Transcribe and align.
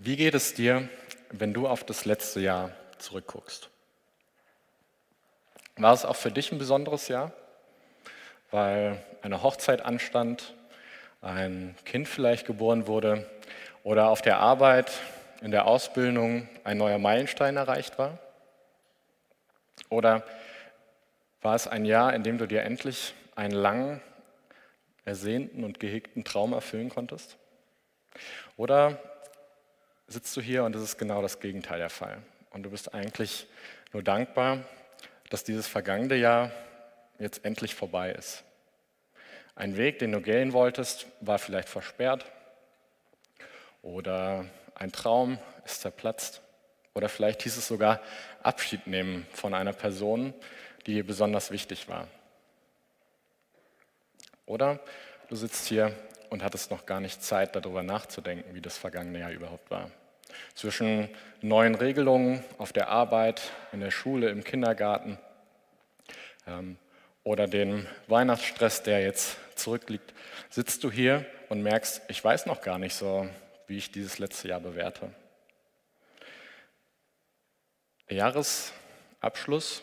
Wie 0.00 0.14
geht 0.14 0.34
es 0.34 0.54
dir, 0.54 0.88
wenn 1.32 1.52
du 1.52 1.66
auf 1.66 1.82
das 1.82 2.04
letzte 2.04 2.38
Jahr 2.38 2.70
zurückguckst? 2.98 3.68
War 5.74 5.92
es 5.92 6.04
auch 6.04 6.14
für 6.14 6.30
dich 6.30 6.52
ein 6.52 6.58
besonderes 6.58 7.08
Jahr, 7.08 7.32
weil 8.52 9.02
eine 9.22 9.42
Hochzeit 9.42 9.84
anstand, 9.84 10.54
ein 11.20 11.74
Kind 11.84 12.06
vielleicht 12.06 12.46
geboren 12.46 12.86
wurde 12.86 13.28
oder 13.82 14.10
auf 14.10 14.22
der 14.22 14.38
Arbeit, 14.38 14.92
in 15.40 15.50
der 15.50 15.66
Ausbildung 15.66 16.48
ein 16.62 16.78
neuer 16.78 16.98
Meilenstein 16.98 17.56
erreicht 17.56 17.98
war? 17.98 18.20
Oder 19.88 20.24
war 21.42 21.56
es 21.56 21.66
ein 21.66 21.84
Jahr, 21.84 22.14
in 22.14 22.22
dem 22.22 22.38
du 22.38 22.46
dir 22.46 22.62
endlich 22.62 23.14
einen 23.34 23.54
langen, 23.54 24.00
ersehnten 25.04 25.64
und 25.64 25.80
gehegten 25.80 26.22
Traum 26.22 26.52
erfüllen 26.52 26.88
konntest? 26.88 27.36
Oder 28.56 29.00
sitzt 30.08 30.36
du 30.36 30.40
hier 30.40 30.64
und 30.64 30.74
es 30.74 30.82
ist 30.82 30.98
genau 30.98 31.22
das 31.22 31.38
Gegenteil 31.38 31.78
der 31.78 31.90
Fall. 31.90 32.22
Und 32.50 32.62
du 32.62 32.70
bist 32.70 32.94
eigentlich 32.94 33.46
nur 33.92 34.02
dankbar, 34.02 34.64
dass 35.30 35.44
dieses 35.44 35.68
vergangene 35.68 36.16
Jahr 36.16 36.50
jetzt 37.18 37.44
endlich 37.44 37.74
vorbei 37.74 38.12
ist. 38.12 38.42
Ein 39.54 39.76
Weg, 39.76 39.98
den 39.98 40.12
du 40.12 40.20
gehen 40.20 40.52
wolltest, 40.52 41.06
war 41.20 41.38
vielleicht 41.38 41.68
versperrt 41.68 42.24
oder 43.82 44.46
ein 44.74 44.92
Traum 44.92 45.38
ist 45.64 45.82
zerplatzt 45.82 46.40
oder 46.94 47.08
vielleicht 47.08 47.42
hieß 47.42 47.56
es 47.56 47.68
sogar 47.68 48.00
Abschied 48.42 48.86
nehmen 48.86 49.26
von 49.32 49.54
einer 49.54 49.72
Person, 49.72 50.32
die 50.86 50.94
dir 50.94 51.06
besonders 51.06 51.50
wichtig 51.50 51.88
war. 51.88 52.08
Oder 54.46 54.80
du 55.28 55.36
sitzt 55.36 55.66
hier 55.66 55.94
und 56.30 56.42
hattest 56.42 56.70
noch 56.70 56.86
gar 56.86 57.00
nicht 57.00 57.22
Zeit, 57.22 57.54
darüber 57.56 57.82
nachzudenken, 57.82 58.54
wie 58.54 58.60
das 58.60 58.78
vergangene 58.78 59.20
Jahr 59.20 59.32
überhaupt 59.32 59.70
war. 59.70 59.90
Zwischen 60.54 61.08
neuen 61.40 61.74
Regelungen 61.74 62.44
auf 62.58 62.72
der 62.72 62.88
Arbeit, 62.88 63.52
in 63.72 63.80
der 63.80 63.90
Schule, 63.90 64.28
im 64.30 64.44
Kindergarten 64.44 65.18
ähm, 66.46 66.76
oder 67.24 67.46
dem 67.46 67.86
Weihnachtsstress, 68.06 68.82
der 68.82 69.02
jetzt 69.02 69.36
zurückliegt, 69.56 70.14
sitzt 70.50 70.84
du 70.84 70.90
hier 70.90 71.26
und 71.48 71.62
merkst, 71.62 72.02
ich 72.08 72.22
weiß 72.22 72.46
noch 72.46 72.60
gar 72.60 72.78
nicht 72.78 72.94
so, 72.94 73.28
wie 73.66 73.76
ich 73.76 73.92
dieses 73.92 74.18
letzte 74.18 74.48
Jahr 74.48 74.60
bewerte. 74.60 75.10
Der 78.08 78.16
Jahresabschluss 78.16 79.82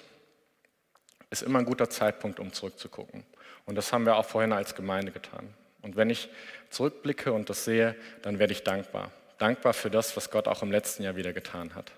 ist 1.30 1.44
immer 1.44 1.60
ein 1.60 1.66
guter 1.66 1.90
Zeitpunkt, 1.90 2.40
um 2.40 2.52
zurückzugucken. 2.52 3.24
Und 3.66 3.76
das 3.76 3.92
haben 3.94 4.06
wir 4.06 4.16
auch 4.16 4.26
vorhin 4.26 4.54
als 4.54 4.76
Gemeinde 4.76 5.12
getan. 5.12 5.54
Und 5.82 5.96
wenn 5.96 6.10
ich 6.10 6.30
zurückblicke 6.70 7.32
und 7.32 7.50
das 7.50 7.66
sehe, 7.66 7.96
dann 8.24 8.40
werde 8.40 8.54
ich 8.54 8.64
dankbar. 8.64 9.12
Dankbar 9.38 9.74
für 9.74 9.90
das, 9.90 10.16
was 10.16 10.30
Gott 10.30 10.48
auch 10.48 10.62
im 10.62 10.72
letzten 10.72 11.04
Jahr 11.04 11.16
wieder 11.16 11.34
getan 11.34 11.76
hat. 11.76 11.92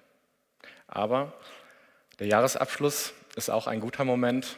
Aber 0.87 1.33
der 2.19 2.27
Jahresabschluss 2.27 3.13
ist 3.35 3.49
auch 3.49 3.67
ein 3.67 3.79
guter 3.79 4.05
Moment, 4.05 4.57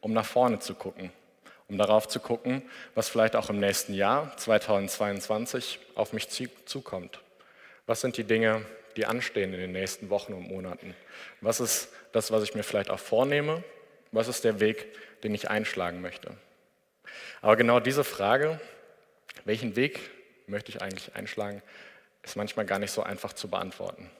um 0.00 0.12
nach 0.12 0.24
vorne 0.24 0.60
zu 0.60 0.74
gucken, 0.74 1.10
um 1.68 1.78
darauf 1.78 2.06
zu 2.06 2.20
gucken, 2.20 2.62
was 2.94 3.08
vielleicht 3.08 3.34
auch 3.34 3.50
im 3.50 3.58
nächsten 3.58 3.94
Jahr, 3.94 4.36
2022, 4.36 5.80
auf 5.94 6.12
mich 6.12 6.28
zukommt. 6.28 7.20
Was 7.86 8.00
sind 8.00 8.16
die 8.16 8.24
Dinge, 8.24 8.64
die 8.96 9.06
anstehen 9.06 9.52
in 9.52 9.60
den 9.60 9.72
nächsten 9.72 10.10
Wochen 10.10 10.32
und 10.32 10.48
Monaten? 10.48 10.94
Was 11.40 11.60
ist 11.60 11.88
das, 12.12 12.30
was 12.30 12.42
ich 12.42 12.54
mir 12.54 12.62
vielleicht 12.62 12.90
auch 12.90 12.98
vornehme? 13.00 13.64
Was 14.12 14.28
ist 14.28 14.44
der 14.44 14.60
Weg, 14.60 14.86
den 15.22 15.34
ich 15.34 15.50
einschlagen 15.50 16.00
möchte? 16.00 16.32
Aber 17.40 17.56
genau 17.56 17.80
diese 17.80 18.04
Frage, 18.04 18.60
welchen 19.44 19.74
Weg 19.74 19.98
möchte 20.46 20.70
ich 20.70 20.82
eigentlich 20.82 21.16
einschlagen, 21.16 21.62
ist 22.22 22.36
manchmal 22.36 22.66
gar 22.66 22.78
nicht 22.78 22.90
so 22.90 23.02
einfach 23.02 23.32
zu 23.32 23.48
beantworten. 23.48 24.10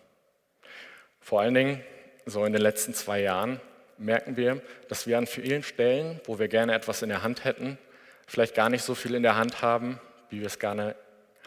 Vor 1.21 1.41
allen 1.41 1.55
Dingen, 1.55 1.85
so 2.27 2.45
in 2.45 2.53
den 2.53 2.63
letzten 2.63 2.95
zwei 2.95 3.21
Jahren, 3.21 3.61
merken 3.99 4.37
wir, 4.37 4.61
dass 4.89 5.07
wir 5.07 5.19
an 5.19 5.27
vielen 5.27 5.63
Stellen, 5.63 6.21
wo 6.25 6.39
wir 6.39 6.49
gerne 6.49 6.75
etwas 6.75 7.03
in 7.03 7.09
der 7.09 7.23
Hand 7.23 7.45
hätten, 7.45 7.79
vielleicht 8.27 8.55
gar 8.55 8.69
nicht 8.69 8.83
so 8.83 8.95
viel 8.95 9.15
in 9.15 9.23
der 9.23 9.37
Hand 9.37 9.63
haben, 9.63 10.01
wie 10.31 10.41
wir 10.41 10.47
es 10.47 10.59
gerne 10.59 10.97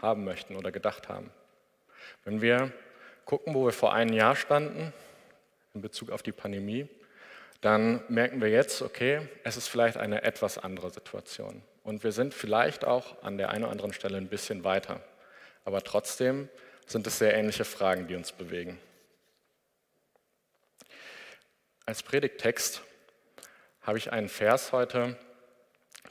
haben 0.01 0.23
möchten 0.23 0.55
oder 0.55 0.71
gedacht 0.71 1.09
haben. 1.09 1.31
Wenn 2.23 2.41
wir 2.41 2.71
gucken, 3.25 3.53
wo 3.53 3.65
wir 3.65 3.73
vor 3.73 3.93
einem 3.93 4.13
Jahr 4.13 4.35
standen, 4.35 4.93
in 5.73 5.81
Bezug 5.81 6.09
auf 6.09 6.23
die 6.23 6.31
Pandemie, 6.31 6.87
dann 7.61 8.01
merken 8.07 8.41
wir 8.41 8.49
jetzt, 8.49 8.81
okay, 8.81 9.27
es 9.43 9.57
ist 9.57 9.67
vielleicht 9.67 9.97
eine 9.97 10.23
etwas 10.23 10.57
andere 10.57 10.91
Situation. 10.91 11.61
Und 11.83 12.03
wir 12.03 12.11
sind 12.11 12.33
vielleicht 12.33 12.85
auch 12.85 13.21
an 13.23 13.37
der 13.37 13.49
einen 13.49 13.63
oder 13.63 13.71
anderen 13.71 13.93
Stelle 13.93 14.17
ein 14.17 14.27
bisschen 14.27 14.63
weiter. 14.63 15.01
Aber 15.65 15.81
trotzdem 15.81 16.47
sind 16.85 17.05
es 17.07 17.17
sehr 17.17 17.33
ähnliche 17.33 17.65
Fragen, 17.65 18.07
die 18.07 18.15
uns 18.15 18.31
bewegen. 18.31 18.79
Als 21.85 22.01
Predigttext 22.01 22.81
habe 23.81 23.97
ich 23.97 24.11
einen 24.11 24.29
Vers 24.29 24.71
heute, 24.71 25.17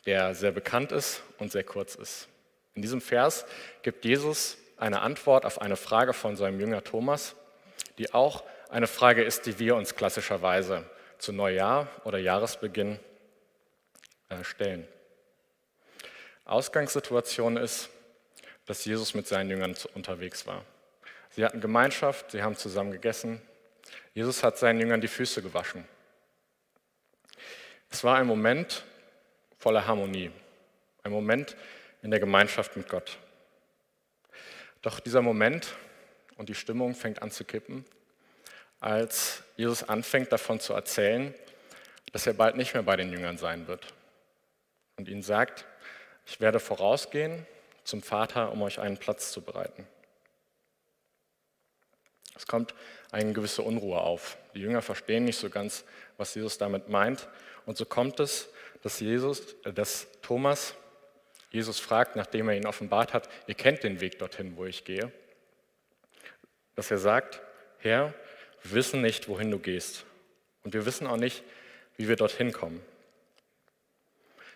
der 0.07 0.35
sehr 0.35 0.53
bekannt 0.53 0.93
ist 0.93 1.23
und 1.39 1.51
sehr 1.51 1.65
kurz 1.65 1.95
ist. 1.95 2.29
In 2.75 2.83
diesem 2.83 3.01
Vers 3.01 3.47
gibt 3.83 4.05
Jesus 4.05 4.59
eine 4.77 5.01
Antwort 5.01 5.47
auf 5.47 5.61
eine 5.61 5.77
Frage 5.77 6.13
von 6.13 6.37
seinem 6.37 6.61
Jünger 6.61 6.83
Thomas, 6.85 7.35
die 7.99 8.13
auch 8.13 8.45
eine 8.69 8.87
Frage 8.87 9.23
ist, 9.23 9.47
die 9.47 9.59
wir 9.59 9.77
uns 9.77 9.95
klassischerweise 9.95 10.89
zu 11.19 11.33
Neujahr 11.33 11.89
oder 12.05 12.19
Jahresbeginn 12.19 12.99
äh, 14.29 14.43
stellen. 14.43 14.87
Ausgangssituation 16.45 17.57
ist, 17.57 17.89
dass 18.67 18.85
Jesus 18.85 19.15
mit 19.15 19.27
seinen 19.27 19.51
Jüngern 19.51 19.75
unterwegs 19.95 20.47
war. 20.47 20.65
Sie 21.31 21.45
hatten 21.45 21.61
Gemeinschaft, 21.61 22.31
sie 22.31 22.43
haben 22.43 22.57
zusammen 22.57 22.93
gegessen. 22.93 23.43
Jesus 24.15 24.43
hat 24.43 24.59
seinen 24.59 24.81
Jüngern 24.81 25.01
die 25.01 25.09
Füße 25.09 25.43
gewaschen. 25.43 25.85
Es 27.91 28.05
war 28.05 28.17
ein 28.17 28.27
Moment 28.27 28.85
voller 29.59 29.87
Harmonie, 29.87 30.31
ein 31.03 31.13
Moment 31.13 31.57
in 32.03 32.11
der 32.11 32.21
Gemeinschaft 32.21 32.77
mit 32.77 32.89
Gott. 32.89 33.19
Doch 34.83 35.01
dieser 35.01 35.23
Moment 35.23 35.75
und 36.37 36.49
die 36.49 36.55
Stimmung 36.55 36.95
fängt 36.95 37.23
an 37.23 37.31
zu 37.31 37.45
kippen, 37.45 37.85
als 38.81 39.43
Jesus 39.57 39.83
anfängt 39.83 40.33
davon 40.33 40.61
zu 40.61 40.73
erzählen, 40.75 41.35
dass 42.13 42.27
er 42.27 42.35
bald 42.35 42.57
nicht 42.57 42.75
mehr 42.75 42.83
bei 42.83 42.97
den 42.97 43.11
Jüngern 43.11 43.39
sein 43.39 43.67
wird. 43.67 43.95
Und 44.97 45.09
ihnen 45.09 45.23
sagt, 45.23 45.65
ich 46.27 46.41
werde 46.41 46.61
vorausgehen 46.61 47.47
zum 47.85 48.03
Vater, 48.03 48.51
um 48.53 48.63
euch 48.63 48.81
einen 48.81 48.97
Platz 48.97 49.31
zu 49.31 49.43
bereiten. 49.43 49.87
Es 52.37 52.47
kommt 52.47 52.75
eine 53.13 53.33
gewisse 53.33 53.63
Unruhe 53.63 54.01
auf. 54.01 54.37
Die 54.55 54.61
Jünger 54.61 54.83
verstehen 54.83 55.25
nicht 55.25 55.39
so 55.39 55.51
ganz, 55.51 55.85
was 56.17 56.35
Jesus 56.35 56.59
damit 56.59 56.89
meint. 56.89 57.29
Und 57.65 57.77
so 57.77 57.85
kommt 57.85 58.19
es, 58.21 58.49
dass, 58.83 59.01
Jesus, 59.01 59.55
äh, 59.65 59.73
dass 59.73 60.09
Thomas 60.21 60.75
Jesus 61.51 61.79
fragt, 61.79 62.17
nachdem 62.17 62.49
er 62.49 62.57
ihn 62.57 62.67
offenbart 62.67 63.13
hat, 63.13 63.29
ihr 63.47 63.55
kennt 63.55 63.85
den 63.85 64.01
Weg 64.01 64.19
dorthin, 64.19 64.57
wo 64.57 64.65
ich 64.65 64.85
gehe, 64.85 65.13
dass 66.75 66.91
er 66.91 66.99
sagt, 66.99 67.41
Herr, 67.79 68.13
wir 68.63 68.73
wissen 68.73 69.01
nicht, 69.03 69.29
wohin 69.29 69.53
du 69.53 69.61
gehst. 69.61 70.05
Und 70.65 70.75
wir 70.75 70.85
wissen 70.85 71.07
auch 71.07 71.17
nicht, 71.17 71.45
wie 71.97 72.09
wir 72.09 72.17
dorthin 72.17 72.51
kommen. 72.51 72.83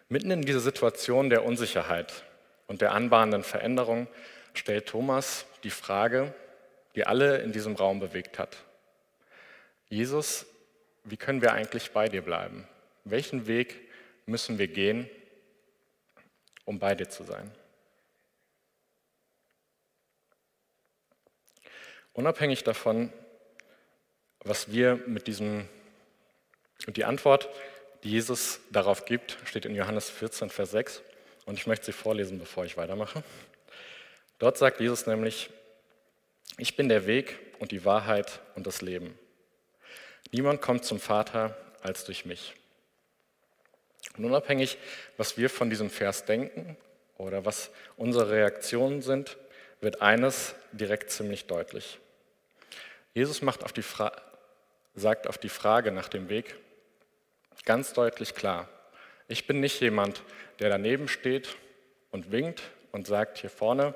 Mitten 0.09 0.31
in 0.33 0.43
diese 0.43 0.59
Situation 0.59 1.31
der 1.31 1.45
Unsicherheit 1.45 2.25
und 2.69 2.81
der 2.81 2.93
anbahnenden 2.93 3.43
Veränderung 3.43 4.07
stellt 4.55 4.87
Thomas 4.87 5.47
die 5.65 5.71
Frage, 5.71 6.33
die 6.95 7.07
alle 7.07 7.39
in 7.39 7.53
diesem 7.53 7.75
Raum 7.75 7.99
bewegt 7.99 8.39
hat. 8.39 8.57
Jesus, 9.89 10.47
wie 11.05 11.17
können 11.17 11.43
wir 11.43 11.53
eigentlich 11.53 11.91
bei 11.91 12.09
dir 12.09 12.23
bleiben? 12.23 12.69
Welchen 13.05 13.47
Weg 13.47 13.89
müssen 14.27 14.59
wir 14.59 14.69
gehen, 14.69 15.09
um 16.65 16.79
bei 16.79 16.95
dir 16.95 17.09
zu 17.09 17.25
sein? 17.25 17.51
Unabhängig 22.13 22.65
davon, 22.65 23.13
was 24.41 24.71
wir 24.71 24.97
mit 25.07 25.27
diesem, 25.27 25.69
und 26.87 26.97
die 26.97 27.05
Antwort, 27.05 27.49
die 28.03 28.11
Jesus 28.11 28.61
darauf 28.71 29.05
gibt, 29.05 29.39
steht 29.45 29.65
in 29.65 29.75
Johannes 29.75 30.11
14, 30.11 30.51
Vers 30.51 30.73
6. 30.73 31.03
Und 31.49 31.59
ich 31.59 31.67
möchte 31.67 31.87
sie 31.87 31.93
vorlesen, 31.93 32.39
bevor 32.39 32.67
ich 32.67 32.77
weitermache. 32.77 33.23
Dort 34.39 34.59
sagt 34.59 34.81
Jesus 34.81 35.07
nämlich, 35.07 35.49
ich 36.59 36.77
bin 36.77 36.91
der 36.91 37.07
Weg 37.07 37.39
und 37.59 37.73
die 37.73 37.87
Wahrheit 37.87 38.41
und 38.55 38.67
das 38.67 38.83
Leben. 38.83 39.19
Niemand 40.31 40.61
kommt 40.61 40.85
zum 40.85 41.01
Vater 41.01 41.57
als 41.81 42.05
durch 42.05 42.27
mich. 42.27 42.53
Und 44.19 44.27
unabhängig, 44.27 44.77
was 45.17 45.39
wir 45.39 45.49
von 45.49 45.71
diesem 45.71 45.89
Vers 45.89 46.27
denken 46.27 46.77
oder 47.17 47.47
was 47.47 47.71
unsere 47.97 48.31
Reaktionen 48.31 49.01
sind, 49.01 49.39
wird 49.81 50.03
eines 50.03 50.55
direkt 50.73 51.11
ziemlich 51.11 51.47
deutlich. 51.47 51.99
Jesus 53.15 53.41
macht 53.41 53.65
auf 53.65 53.73
die 53.73 53.85
sagt 54.95 55.27
auf 55.27 55.39
die 55.39 55.49
Frage 55.49 55.93
nach 55.93 56.11
dem 56.11 56.29
Weg 56.29 56.57
ganz 57.65 57.95
deutlich 57.95 58.35
klar, 58.35 58.69
ich 59.29 59.47
bin 59.47 59.61
nicht 59.61 59.81
jemand, 59.81 60.23
der 60.59 60.71
daneben 60.71 61.07
steht 61.07 61.57
und 62.11 62.33
winkt 62.33 62.63
und 62.93 63.07
sagt, 63.07 63.39
hier 63.39 63.51
vorne, 63.51 63.95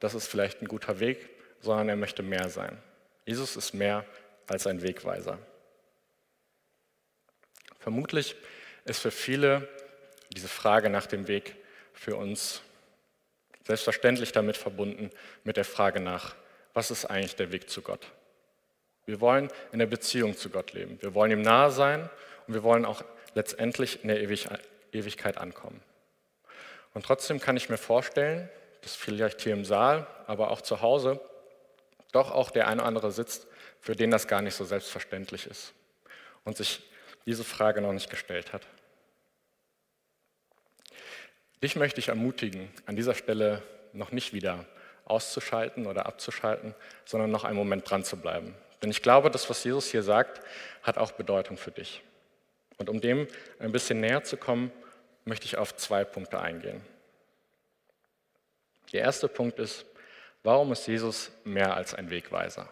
das 0.00 0.14
ist 0.14 0.28
vielleicht 0.28 0.62
ein 0.62 0.68
guter 0.68 1.00
Weg, 1.00 1.30
sondern 1.60 1.88
er 1.88 1.96
möchte 1.96 2.22
mehr 2.22 2.48
sein. 2.50 2.76
Jesus 3.24 3.56
ist 3.56 3.72
mehr 3.72 4.04
als 4.46 4.66
ein 4.66 4.82
Wegweiser. 4.82 5.38
Vermutlich 7.78 8.36
ist 8.84 9.00
für 9.00 9.10
viele 9.10 9.68
diese 10.34 10.48
Frage 10.48 10.90
nach 10.90 11.06
dem 11.06 11.28
Weg 11.28 11.56
für 11.94 12.16
uns 12.16 12.60
selbstverständlich 13.66 14.32
damit 14.32 14.56
verbunden 14.58 15.10
mit 15.42 15.56
der 15.56 15.64
Frage 15.64 16.00
nach, 16.00 16.34
was 16.74 16.90
ist 16.90 17.06
eigentlich 17.06 17.36
der 17.36 17.52
Weg 17.52 17.70
zu 17.70 17.80
Gott? 17.80 18.12
Wir 19.06 19.20
wollen 19.20 19.48
in 19.72 19.78
der 19.78 19.86
Beziehung 19.86 20.36
zu 20.36 20.50
Gott 20.50 20.72
leben. 20.72 20.98
Wir 21.00 21.14
wollen 21.14 21.30
ihm 21.30 21.42
nahe 21.42 21.70
sein 21.70 22.10
und 22.46 22.54
wir 22.54 22.62
wollen 22.62 22.84
auch 22.84 23.04
letztendlich 23.34 24.02
in 24.02 24.08
der 24.08 24.20
Ewigkeit 24.94 25.36
ankommen. 25.36 25.82
Und 26.94 27.04
trotzdem 27.04 27.40
kann 27.40 27.56
ich 27.56 27.68
mir 27.68 27.76
vorstellen, 27.76 28.48
dass 28.82 28.94
vielleicht 28.94 29.40
hier 29.40 29.52
im 29.52 29.64
Saal, 29.64 30.06
aber 30.26 30.50
auch 30.50 30.60
zu 30.60 30.80
Hause, 30.80 31.20
doch 32.12 32.30
auch 32.30 32.50
der 32.50 32.68
eine 32.68 32.80
oder 32.80 32.88
andere 32.88 33.10
sitzt, 33.10 33.46
für 33.80 33.96
den 33.96 34.10
das 34.10 34.28
gar 34.28 34.42
nicht 34.42 34.54
so 34.54 34.64
selbstverständlich 34.64 35.46
ist 35.46 35.74
und 36.44 36.56
sich 36.56 36.82
diese 37.26 37.44
Frage 37.44 37.80
noch 37.80 37.92
nicht 37.92 38.10
gestellt 38.10 38.52
hat. 38.52 38.62
Dich 41.62 41.76
möchte 41.76 41.98
ich 41.98 42.08
ermutigen, 42.08 42.70
an 42.86 42.94
dieser 42.94 43.14
Stelle 43.14 43.62
noch 43.92 44.12
nicht 44.12 44.32
wieder 44.32 44.66
auszuschalten 45.06 45.86
oder 45.86 46.06
abzuschalten, 46.06 46.74
sondern 47.04 47.30
noch 47.30 47.44
einen 47.44 47.56
Moment 47.56 47.88
dran 47.88 48.04
zu 48.04 48.16
bleiben. 48.16 48.54
Denn 48.82 48.90
ich 48.90 49.02
glaube, 49.02 49.30
das, 49.30 49.48
was 49.48 49.64
Jesus 49.64 49.90
hier 49.90 50.02
sagt, 50.02 50.40
hat 50.82 50.98
auch 50.98 51.12
Bedeutung 51.12 51.56
für 51.56 51.70
dich. 51.70 52.02
Und 52.76 52.90
um 52.90 53.00
dem 53.00 53.26
ein 53.58 53.72
bisschen 53.72 54.00
näher 54.00 54.24
zu 54.24 54.36
kommen, 54.36 54.72
möchte 55.24 55.46
ich 55.46 55.56
auf 55.56 55.76
zwei 55.76 56.04
Punkte 56.04 56.40
eingehen. 56.40 56.80
Der 58.92 59.02
erste 59.02 59.28
Punkt 59.28 59.58
ist, 59.58 59.84
warum 60.42 60.72
ist 60.72 60.86
Jesus 60.86 61.32
mehr 61.44 61.74
als 61.74 61.94
ein 61.94 62.10
Wegweiser? 62.10 62.68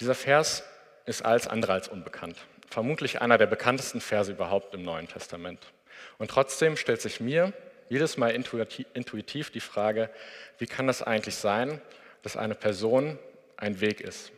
Dieser 0.00 0.14
Vers 0.14 0.64
ist 1.06 1.24
alles 1.24 1.48
andere 1.48 1.72
als 1.72 1.88
unbekannt. 1.88 2.36
Vermutlich 2.68 3.20
einer 3.20 3.38
der 3.38 3.46
bekanntesten 3.46 4.00
Verse 4.00 4.32
überhaupt 4.32 4.74
im 4.74 4.82
Neuen 4.82 5.08
Testament. 5.08 5.72
Und 6.18 6.30
trotzdem 6.30 6.76
stellt 6.76 7.00
sich 7.00 7.20
mir 7.20 7.52
jedes 7.88 8.16
Mal 8.16 8.30
intuitiv 8.30 9.50
die 9.50 9.60
Frage, 9.60 10.10
wie 10.58 10.66
kann 10.66 10.86
das 10.86 11.02
eigentlich 11.02 11.34
sein, 11.34 11.80
dass 12.22 12.36
eine 12.36 12.54
Person 12.54 13.18
ein 13.56 13.80
Weg 13.80 14.00
ist? 14.00 14.32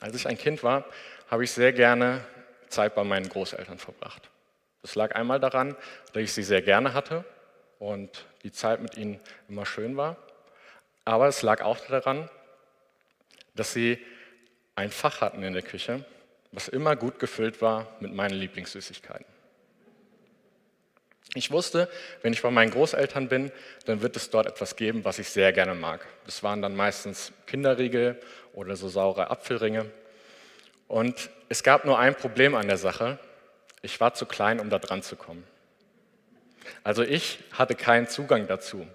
Als 0.00 0.14
ich 0.16 0.26
ein 0.26 0.38
Kind 0.38 0.62
war, 0.62 0.84
habe 1.28 1.44
ich 1.44 1.50
sehr 1.50 1.72
gerne 1.72 2.24
Zeit 2.68 2.94
bei 2.94 3.04
meinen 3.04 3.28
Großeltern 3.28 3.78
verbracht. 3.78 4.30
Das 4.82 4.94
lag 4.94 5.14
einmal 5.14 5.40
daran, 5.40 5.76
dass 6.12 6.22
ich 6.22 6.32
sie 6.32 6.42
sehr 6.42 6.62
gerne 6.62 6.94
hatte 6.94 7.24
und 7.78 8.26
die 8.42 8.52
Zeit 8.52 8.80
mit 8.80 8.96
ihnen 8.96 9.20
immer 9.48 9.66
schön 9.66 9.96
war. 9.96 10.16
Aber 11.04 11.28
es 11.28 11.42
lag 11.42 11.62
auch 11.62 11.78
daran, 11.86 12.28
dass 13.54 13.72
sie 13.72 13.98
ein 14.74 14.90
Fach 14.90 15.20
hatten 15.20 15.42
in 15.42 15.54
der 15.54 15.62
Küche, 15.62 16.04
was 16.52 16.68
immer 16.68 16.96
gut 16.96 17.18
gefüllt 17.18 17.62
war 17.62 17.88
mit 18.00 18.12
meinen 18.12 18.34
Lieblingssüßigkeiten. 18.34 19.26
Ich 21.34 21.50
wusste, 21.50 21.88
wenn 22.22 22.32
ich 22.32 22.42
bei 22.42 22.50
meinen 22.50 22.70
Großeltern 22.70 23.28
bin, 23.28 23.52
dann 23.84 24.00
wird 24.00 24.16
es 24.16 24.30
dort 24.30 24.46
etwas 24.46 24.76
geben, 24.76 25.04
was 25.04 25.18
ich 25.18 25.28
sehr 25.28 25.52
gerne 25.52 25.74
mag. 25.74 26.06
Das 26.24 26.42
waren 26.42 26.62
dann 26.62 26.76
meistens 26.76 27.32
Kinderriegel 27.46 28.20
oder 28.54 28.76
so 28.76 28.88
saure 28.88 29.30
Apfelringe. 29.30 29.90
Und 30.88 31.30
es 31.48 31.62
gab 31.62 31.84
nur 31.84 31.98
ein 31.98 32.14
Problem 32.14 32.54
an 32.54 32.68
der 32.68 32.76
Sache. 32.76 33.18
Ich 33.82 34.00
war 34.00 34.14
zu 34.14 34.26
klein, 34.26 34.60
um 34.60 34.70
da 34.70 34.78
dran 34.78 35.02
zu 35.02 35.16
kommen. 35.16 35.46
Also 36.82 37.02
ich 37.02 37.38
hatte 37.52 37.74
keinen 37.74 38.08
Zugang 38.08 38.46
dazu. 38.46 38.86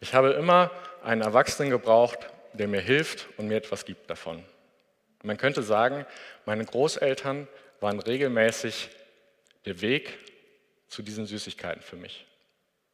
Ich 0.00 0.14
habe 0.14 0.30
immer 0.30 0.70
einen 1.02 1.22
Erwachsenen 1.22 1.70
gebraucht, 1.70 2.18
der 2.52 2.68
mir 2.68 2.80
hilft 2.80 3.28
und 3.36 3.48
mir 3.48 3.56
etwas 3.56 3.84
gibt 3.84 4.10
davon. 4.10 4.44
Man 5.22 5.36
könnte 5.36 5.62
sagen, 5.62 6.06
meine 6.46 6.64
Großeltern 6.64 7.48
waren 7.80 8.00
regelmäßig 8.00 8.90
der 9.64 9.80
Weg 9.80 10.18
zu 10.88 11.02
diesen 11.02 11.26
Süßigkeiten 11.26 11.82
für 11.82 11.96
mich. 11.96 12.26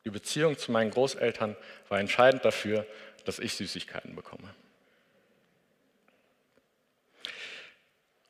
Die 0.04 0.10
Beziehung 0.10 0.58
zu 0.58 0.72
meinen 0.72 0.90
Großeltern 0.90 1.56
war 1.88 1.98
entscheidend 1.98 2.44
dafür, 2.44 2.86
dass 3.24 3.38
ich 3.38 3.54
Süßigkeiten 3.54 4.14
bekomme. 4.14 4.54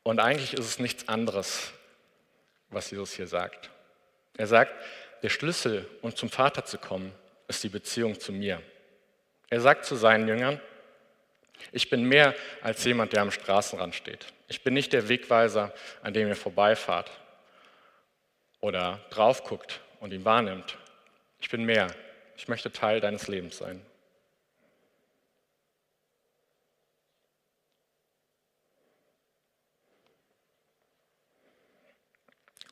Und 0.05 0.19
eigentlich 0.19 0.53
ist 0.53 0.65
es 0.65 0.77
nichts 0.77 1.07
anderes, 1.07 1.73
was 2.69 2.91
Jesus 2.91 3.13
hier 3.13 3.25
sagt. 3.25 3.71
Er 4.37 4.45
sagt, 4.45 4.71
der 5.23 5.29
Schlüssel, 5.29 5.89
um 6.03 6.15
zum 6.15 6.29
Vater 6.29 6.63
zu 6.63 6.77
kommen, 6.77 7.11
ist 7.47 7.63
die 7.63 7.69
Beziehung 7.69 8.19
zu 8.19 8.31
mir. 8.31 8.61
Er 9.49 9.61
sagt 9.61 9.83
zu 9.83 9.95
seinen 9.95 10.27
Jüngern, 10.27 10.61
ich 11.71 11.89
bin 11.89 12.03
mehr 12.03 12.35
als 12.61 12.83
jemand, 12.83 13.13
der 13.13 13.23
am 13.23 13.31
Straßenrand 13.31 13.95
steht. 13.95 14.27
Ich 14.47 14.63
bin 14.63 14.75
nicht 14.75 14.93
der 14.93 15.09
Wegweiser, 15.09 15.73
an 16.03 16.13
dem 16.13 16.27
ihr 16.27 16.35
vorbeifahrt 16.35 17.09
oder 18.59 18.99
drauf 19.09 19.43
guckt 19.43 19.81
und 20.01 20.13
ihn 20.13 20.23
wahrnimmt. 20.23 20.77
Ich 21.39 21.49
bin 21.49 21.63
mehr. 21.63 21.87
Ich 22.37 22.47
möchte 22.47 22.71
Teil 22.71 22.99
deines 22.99 23.27
Lebens 23.27 23.57
sein. 23.57 23.83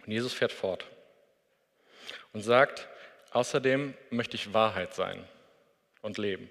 Und 0.05 0.11
Jesus 0.11 0.33
fährt 0.33 0.51
fort 0.51 0.85
und 2.33 2.41
sagt, 2.41 2.87
außerdem 3.31 3.93
möchte 4.09 4.35
ich 4.35 4.53
Wahrheit 4.53 4.93
sein 4.93 5.23
und 6.01 6.17
leben. 6.17 6.49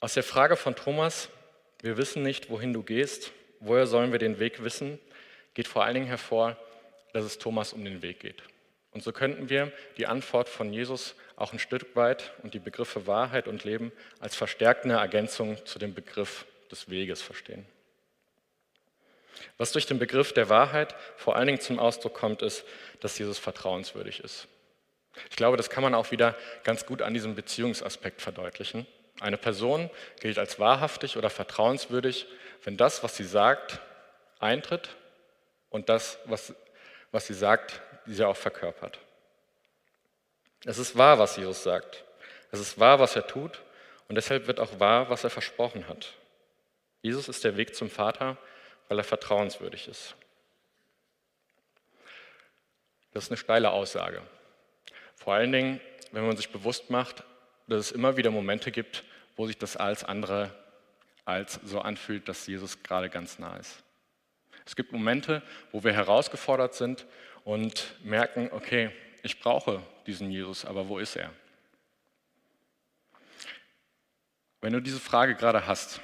Aus 0.00 0.14
der 0.14 0.22
Frage 0.22 0.56
von 0.56 0.74
Thomas, 0.74 1.28
wir 1.80 1.96
wissen 1.96 2.22
nicht, 2.22 2.50
wohin 2.50 2.72
du 2.72 2.82
gehst, 2.82 3.32
woher 3.60 3.86
sollen 3.86 4.12
wir 4.12 4.18
den 4.18 4.38
Weg 4.38 4.62
wissen, 4.62 4.98
geht 5.54 5.68
vor 5.68 5.84
allen 5.84 5.94
Dingen 5.94 6.06
hervor, 6.06 6.56
dass 7.12 7.24
es 7.24 7.38
Thomas 7.38 7.72
um 7.72 7.84
den 7.84 8.02
Weg 8.02 8.20
geht. 8.20 8.42
Und 8.90 9.02
so 9.02 9.12
könnten 9.12 9.48
wir 9.48 9.72
die 9.96 10.06
Antwort 10.06 10.48
von 10.48 10.72
Jesus 10.72 11.14
auch 11.36 11.52
ein 11.52 11.58
Stück 11.58 11.96
weit 11.96 12.32
und 12.42 12.54
die 12.54 12.58
Begriffe 12.58 13.06
Wahrheit 13.06 13.48
und 13.48 13.64
Leben 13.64 13.92
als 14.20 14.36
verstärkende 14.36 14.96
Ergänzung 14.96 15.64
zu 15.64 15.78
dem 15.78 15.94
Begriff 15.94 16.46
des 16.70 16.88
Weges 16.88 17.22
verstehen. 17.22 17.66
Was 19.58 19.72
durch 19.72 19.86
den 19.86 19.98
Begriff 19.98 20.32
der 20.32 20.48
Wahrheit 20.48 20.94
vor 21.16 21.36
allen 21.36 21.46
Dingen 21.46 21.60
zum 21.60 21.78
Ausdruck 21.78 22.14
kommt, 22.14 22.42
ist, 22.42 22.64
dass 23.00 23.18
Jesus 23.18 23.38
vertrauenswürdig 23.38 24.20
ist. 24.20 24.48
Ich 25.30 25.36
glaube, 25.36 25.56
das 25.56 25.70
kann 25.70 25.82
man 25.82 25.94
auch 25.94 26.10
wieder 26.10 26.36
ganz 26.64 26.86
gut 26.86 27.02
an 27.02 27.14
diesem 27.14 27.34
Beziehungsaspekt 27.34 28.20
verdeutlichen. 28.20 28.86
Eine 29.20 29.36
Person 29.36 29.90
gilt 30.20 30.38
als 30.38 30.58
wahrhaftig 30.58 31.16
oder 31.16 31.30
vertrauenswürdig, 31.30 32.26
wenn 32.64 32.76
das, 32.76 33.02
was 33.02 33.16
sie 33.16 33.24
sagt, 33.24 33.80
eintritt 34.40 34.88
und 35.70 35.88
das, 35.88 36.18
was, 36.24 36.54
was 37.12 37.26
sie 37.26 37.34
sagt, 37.34 37.80
sie 38.06 38.24
auch 38.24 38.36
verkörpert. 38.36 38.98
Es 40.64 40.78
ist 40.78 40.96
wahr, 40.96 41.18
was 41.18 41.36
Jesus 41.36 41.62
sagt. 41.62 42.04
Es 42.50 42.58
ist 42.58 42.78
wahr, 42.78 42.98
was 42.98 43.16
er 43.16 43.26
tut 43.26 43.60
und 44.08 44.16
deshalb 44.16 44.46
wird 44.46 44.60
auch 44.60 44.80
wahr, 44.80 45.10
was 45.10 45.24
er 45.24 45.30
versprochen 45.30 45.88
hat. 45.88 46.14
Jesus 47.02 47.28
ist 47.28 47.44
der 47.44 47.56
Weg 47.56 47.74
zum 47.74 47.90
Vater, 47.90 48.36
weil 48.94 49.00
er 49.00 49.04
vertrauenswürdig 49.04 49.88
ist. 49.88 50.14
Das 53.12 53.24
ist 53.24 53.30
eine 53.30 53.38
steile 53.38 53.72
Aussage. 53.72 54.22
Vor 55.16 55.34
allen 55.34 55.50
Dingen, 55.50 55.80
wenn 56.12 56.24
man 56.24 56.36
sich 56.36 56.50
bewusst 56.50 56.90
macht, 56.90 57.24
dass 57.66 57.86
es 57.86 57.90
immer 57.90 58.16
wieder 58.16 58.30
Momente 58.30 58.70
gibt, 58.70 59.02
wo 59.34 59.48
sich 59.48 59.58
das 59.58 59.76
alles 59.76 60.04
andere 60.04 60.54
als 61.24 61.58
so 61.64 61.80
anfühlt, 61.80 62.28
dass 62.28 62.46
Jesus 62.46 62.84
gerade 62.84 63.10
ganz 63.10 63.40
nah 63.40 63.56
ist. 63.56 63.82
Es 64.64 64.76
gibt 64.76 64.92
Momente, 64.92 65.42
wo 65.72 65.82
wir 65.82 65.92
herausgefordert 65.92 66.74
sind 66.74 67.04
und 67.42 67.96
merken, 68.04 68.48
okay, 68.52 68.92
ich 69.24 69.40
brauche 69.40 69.82
diesen 70.06 70.30
Jesus, 70.30 70.64
aber 70.64 70.88
wo 70.88 71.00
ist 71.00 71.16
er? 71.16 71.32
Wenn 74.60 74.72
du 74.72 74.80
diese 74.80 75.00
Frage 75.00 75.34
gerade 75.34 75.66
hast, 75.66 76.00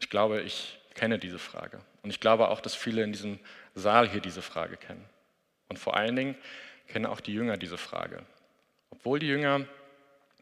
ich 0.00 0.10
glaube, 0.10 0.40
ich 0.40 0.77
kenne 0.98 1.20
diese 1.20 1.38
Frage 1.38 1.78
und 2.02 2.10
ich 2.10 2.18
glaube 2.18 2.48
auch, 2.48 2.60
dass 2.60 2.74
viele 2.74 3.04
in 3.04 3.12
diesem 3.12 3.38
Saal 3.76 4.08
hier 4.08 4.20
diese 4.20 4.42
Frage 4.42 4.76
kennen. 4.76 5.04
Und 5.68 5.78
vor 5.78 5.96
allen 5.96 6.16
Dingen 6.16 6.34
kennen 6.88 7.06
auch 7.06 7.20
die 7.20 7.34
Jünger 7.34 7.56
diese 7.56 7.78
Frage. 7.78 8.24
Obwohl 8.90 9.20
die 9.20 9.28
Jünger 9.28 9.64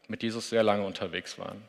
mit 0.07 0.23
Jesus 0.23 0.49
sehr 0.49 0.63
lange 0.63 0.83
unterwegs 0.83 1.37
waren. 1.37 1.61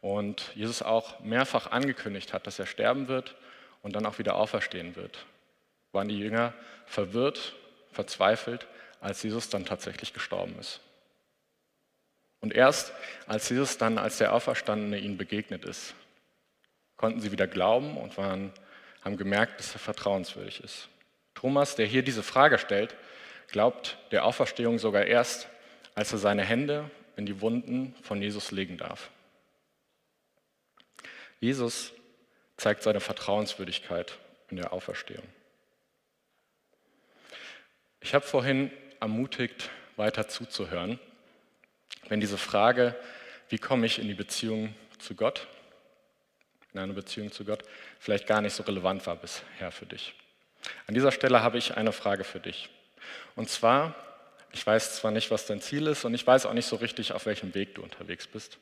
Und 0.00 0.54
Jesus 0.54 0.80
auch 0.80 1.20
mehrfach 1.20 1.72
angekündigt 1.72 2.32
hat, 2.32 2.46
dass 2.46 2.58
er 2.58 2.64
sterben 2.66 3.08
wird 3.08 3.34
und 3.82 3.96
dann 3.96 4.06
auch 4.06 4.18
wieder 4.18 4.36
auferstehen 4.36 4.96
wird, 4.96 5.26
waren 5.92 6.08
die 6.08 6.18
Jünger 6.18 6.54
verwirrt, 6.86 7.54
verzweifelt, 7.90 8.66
als 9.00 9.22
Jesus 9.22 9.50
dann 9.50 9.66
tatsächlich 9.66 10.14
gestorben 10.14 10.56
ist. 10.58 10.80
Und 12.40 12.54
erst 12.54 12.92
als 13.26 13.48
Jesus 13.50 13.76
dann 13.76 13.98
als 13.98 14.18
der 14.18 14.32
Auferstandene 14.32 14.98
ihnen 14.98 15.18
begegnet 15.18 15.64
ist, 15.64 15.94
konnten 16.96 17.20
sie 17.20 17.32
wieder 17.32 17.46
glauben 17.46 17.96
und 17.96 18.16
waren, 18.16 18.52
haben 19.02 19.16
gemerkt, 19.16 19.58
dass 19.58 19.74
er 19.74 19.78
vertrauenswürdig 19.78 20.62
ist. 20.62 20.88
Thomas, 21.34 21.76
der 21.76 21.86
hier 21.86 22.02
diese 22.02 22.22
Frage 22.22 22.58
stellt, 22.58 22.94
glaubt 23.48 23.98
der 24.10 24.24
Auferstehung 24.24 24.78
sogar 24.78 25.04
erst, 25.04 25.48
als 25.94 26.12
er 26.12 26.18
seine 26.18 26.44
Hände 26.44 26.90
in 27.16 27.26
die 27.26 27.40
Wunden 27.40 27.94
von 28.02 28.20
Jesus 28.20 28.50
legen 28.50 28.78
darf. 28.78 29.10
Jesus 31.40 31.92
zeigt 32.56 32.82
seine 32.82 33.00
Vertrauenswürdigkeit 33.00 34.18
in 34.50 34.56
der 34.56 34.72
Auferstehung. 34.72 35.26
Ich 38.00 38.14
habe 38.14 38.24
vorhin 38.24 38.70
ermutigt, 39.00 39.70
weiter 39.96 40.28
zuzuhören, 40.28 40.98
wenn 42.08 42.20
diese 42.20 42.38
Frage, 42.38 42.94
wie 43.48 43.58
komme 43.58 43.86
ich 43.86 43.98
in 43.98 44.08
die 44.08 44.14
Beziehung 44.14 44.74
zu 44.98 45.14
Gott, 45.14 45.48
in 46.76 46.82
eine 46.82 46.92
Beziehung 46.92 47.32
zu 47.32 47.44
Gott, 47.44 47.62
vielleicht 47.98 48.26
gar 48.26 48.40
nicht 48.40 48.54
so 48.54 48.62
relevant 48.62 49.06
war 49.06 49.16
bisher 49.16 49.70
für 49.72 49.86
dich. 49.86 50.14
An 50.86 50.94
dieser 50.94 51.12
Stelle 51.12 51.42
habe 51.42 51.58
ich 51.58 51.76
eine 51.76 51.92
Frage 51.92 52.24
für 52.24 52.40
dich. 52.40 52.68
Und 53.34 53.48
zwar, 53.48 53.94
ich 54.52 54.66
weiß 54.66 54.96
zwar 54.96 55.10
nicht, 55.10 55.30
was 55.30 55.46
dein 55.46 55.60
Ziel 55.60 55.86
ist 55.86 56.04
und 56.04 56.14
ich 56.14 56.26
weiß 56.26 56.46
auch 56.46 56.52
nicht 56.52 56.66
so 56.66 56.76
richtig, 56.76 57.12
auf 57.12 57.26
welchem 57.26 57.54
Weg 57.54 57.74
du 57.74 57.82
unterwegs 57.82 58.26
bist, 58.26 58.58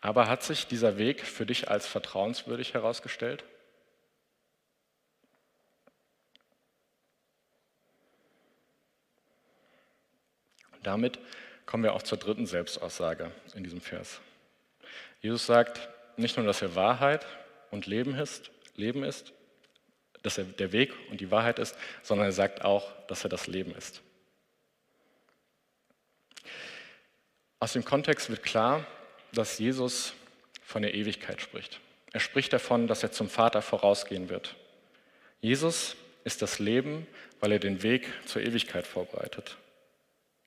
aber 0.00 0.28
hat 0.28 0.42
sich 0.42 0.66
dieser 0.66 0.98
Weg 0.98 1.22
für 1.22 1.46
dich 1.46 1.70
als 1.70 1.86
vertrauenswürdig 1.86 2.74
herausgestellt? 2.74 3.44
Damit 10.82 11.18
kommen 11.64 11.82
wir 11.82 11.94
auch 11.94 12.02
zur 12.02 12.18
dritten 12.18 12.46
Selbstaussage 12.46 13.30
in 13.54 13.64
diesem 13.64 13.80
Vers. 13.80 14.20
Jesus 15.22 15.46
sagt 15.46 15.88
nicht 16.16 16.36
nur, 16.36 16.46
dass 16.46 16.62
er 16.62 16.74
Wahrheit 16.74 17.26
und 17.70 17.86
Leben 17.86 18.14
ist, 18.14 18.50
Leben 18.76 19.04
ist, 19.04 19.32
dass 20.22 20.38
er 20.38 20.44
der 20.44 20.72
Weg 20.72 20.92
und 21.10 21.20
die 21.20 21.30
Wahrheit 21.30 21.58
ist, 21.58 21.76
sondern 22.02 22.26
er 22.26 22.32
sagt 22.32 22.64
auch, 22.64 22.92
dass 23.06 23.24
er 23.24 23.30
das 23.30 23.46
Leben 23.46 23.74
ist. 23.74 24.02
Aus 27.60 27.72
dem 27.72 27.84
Kontext 27.84 28.30
wird 28.30 28.42
klar, 28.42 28.86
dass 29.32 29.58
Jesus 29.58 30.14
von 30.64 30.82
der 30.82 30.94
Ewigkeit 30.94 31.40
spricht. 31.40 31.80
Er 32.12 32.20
spricht 32.20 32.52
davon, 32.52 32.86
dass 32.86 33.02
er 33.02 33.12
zum 33.12 33.28
Vater 33.28 33.62
vorausgehen 33.62 34.28
wird. 34.28 34.54
Jesus 35.40 35.96
ist 36.24 36.42
das 36.42 36.58
Leben, 36.58 37.06
weil 37.40 37.52
er 37.52 37.58
den 37.58 37.82
Weg 37.82 38.10
zur 38.26 38.42
Ewigkeit 38.42 38.86
vorbereitet. 38.86 39.56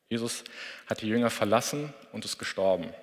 Jesus 0.09 0.43
hat 0.87 1.01
die 1.01 1.07
Jünger 1.07 1.29
verlassen 1.29 1.93
und 2.11 2.25
ist 2.25 2.37
gestorben. 2.37 2.93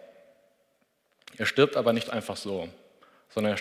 Er 1.36 1.46
stirbt 1.46 1.76
aber 1.76 1.92
nicht 1.92 2.10
einfach 2.10 2.36
so, 2.36 2.68
sondern 3.28 3.54
er 3.54 3.58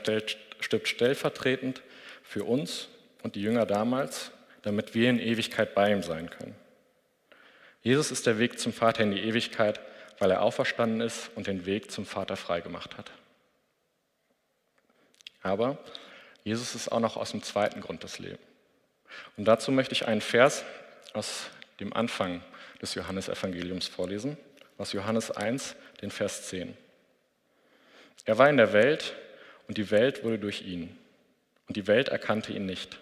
stirbt 0.60 0.88
stellvertretend 0.88 1.82
für 2.22 2.44
uns 2.44 2.88
und 3.24 3.36
die 3.36 3.42
Jünger 3.42 3.66
damals, 3.66 4.32
damit 4.62 4.94
wir 4.94 5.10
in 5.10 5.20
Ewigkeit 5.20 5.76
bei 5.76 5.92
ihm 5.92 6.04
sein 6.04 6.30
können. 6.30 6.56
Jesus 7.82 8.12
ist 8.12 8.26
der 8.26 8.40
Weg 8.40 8.60
zum 8.60 8.72
Vater 8.72 9.04
in 9.04 9.12
die 9.12 9.22
Ewigkeit, 9.22 9.80
weil 10.20 10.32
er 10.32 10.42
auferstanden 10.42 11.02
ist 11.02 11.32
und 11.36 11.48
den 11.48 11.66
Weg 11.66 11.92
zum 11.92 12.06
Vater 12.06 12.38
freigemacht 12.38 12.98
hat. 12.98 13.12
Aber 15.42 15.78
Jesus 16.44 16.76
ist 16.76 16.92
auch 16.92 17.00
noch 17.00 17.18
aus 17.18 17.32
dem 17.32 17.44
zweiten 17.44 17.82
Grund 17.82 18.04
das 18.04 18.20
Leben. 18.20 18.40
Und 19.38 19.46
dazu 19.46 19.72
möchte 19.72 19.94
ich 19.94 20.08
einen 20.08 20.22
Vers 20.22 20.64
aus 21.14 21.50
dem 21.80 21.94
Anfang 21.94 22.42
des 22.82 22.96
Johannesevangeliums 22.96 23.88
vorlesen, 23.88 24.38
aus 24.78 24.94
Johannes 24.94 25.32
1, 25.32 25.76
den 26.02 26.10
Vers 26.10 26.48
10. 26.48 26.76
Er 28.26 28.38
war 28.38 28.50
in 28.50 28.58
der 28.58 28.74
Welt 28.74 29.16
und 29.68 29.78
die 29.78 29.92
Welt 29.92 30.24
wurde 30.24 30.40
durch 30.40 30.62
ihn 30.62 30.98
und 31.68 31.78
die 31.78 31.88
Welt 31.88 32.10
erkannte 32.10 32.54
ihn 32.54 32.66
nicht. 32.66 33.00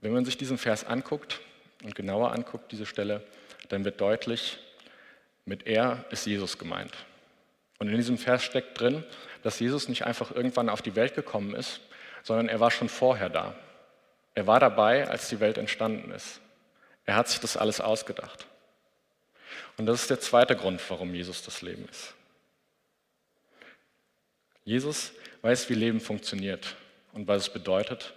Wenn 0.00 0.12
man 0.12 0.24
sich 0.24 0.36
diesen 0.36 0.58
Vers 0.58 0.84
anguckt 0.84 1.40
und 1.82 1.94
genauer 1.94 2.32
anguckt, 2.32 2.70
diese 2.70 2.86
Stelle, 2.86 3.26
dann 3.68 3.84
wird 3.84 4.00
deutlich, 4.00 4.58
mit 5.44 5.66
er 5.66 6.04
ist 6.10 6.26
Jesus 6.26 6.58
gemeint. 6.58 6.92
Und 7.78 7.88
in 7.88 7.96
diesem 7.96 8.18
Vers 8.18 8.44
steckt 8.44 8.80
drin, 8.80 9.04
dass 9.42 9.60
Jesus 9.60 9.88
nicht 9.88 10.04
einfach 10.04 10.30
irgendwann 10.30 10.68
auf 10.68 10.82
die 10.82 10.96
Welt 10.96 11.14
gekommen 11.14 11.54
ist, 11.54 11.80
sondern 12.22 12.48
er 12.48 12.60
war 12.60 12.70
schon 12.70 12.88
vorher 12.88 13.30
da. 13.30 13.54
Er 14.34 14.46
war 14.46 14.60
dabei, 14.60 15.08
als 15.08 15.28
die 15.28 15.40
Welt 15.40 15.58
entstanden 15.58 16.10
ist. 16.10 16.40
Er 17.06 17.16
hat 17.16 17.28
sich 17.28 17.40
das 17.40 17.56
alles 17.56 17.80
ausgedacht. 17.80 18.46
Und 19.76 19.86
das 19.86 20.02
ist 20.02 20.10
der 20.10 20.20
zweite 20.20 20.56
Grund, 20.56 20.80
warum 20.90 21.14
Jesus 21.14 21.42
das 21.42 21.62
Leben 21.62 21.88
ist. 21.88 22.14
Jesus 24.64 25.12
weiß, 25.42 25.70
wie 25.70 25.74
Leben 25.74 26.00
funktioniert 26.00 26.76
und 27.12 27.26
was 27.26 27.44
es 27.44 27.52
bedeutet, 27.52 28.12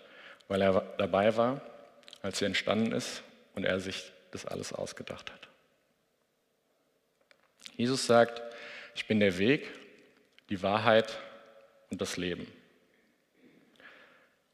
weil 0.48 0.62
er 0.62 0.82
dabei 0.98 1.36
war, 1.38 1.62
als 2.22 2.40
sie 2.40 2.46
entstanden 2.46 2.92
ist 2.92 3.24
und 3.56 3.64
er 3.64 3.80
sich 3.80 4.12
das 4.32 4.46
alles 4.46 4.74
ausgedacht 4.74 5.32
hat. 5.32 5.48
Jesus 7.78 8.06
sagt, 8.06 8.42
ich 8.96 9.08
bin 9.08 9.20
der 9.20 9.38
Weg, 9.38 9.70
die 10.50 10.62
Wahrheit 10.62 11.18
und 11.90 12.02
das 12.02 12.18
Leben. 12.18 12.52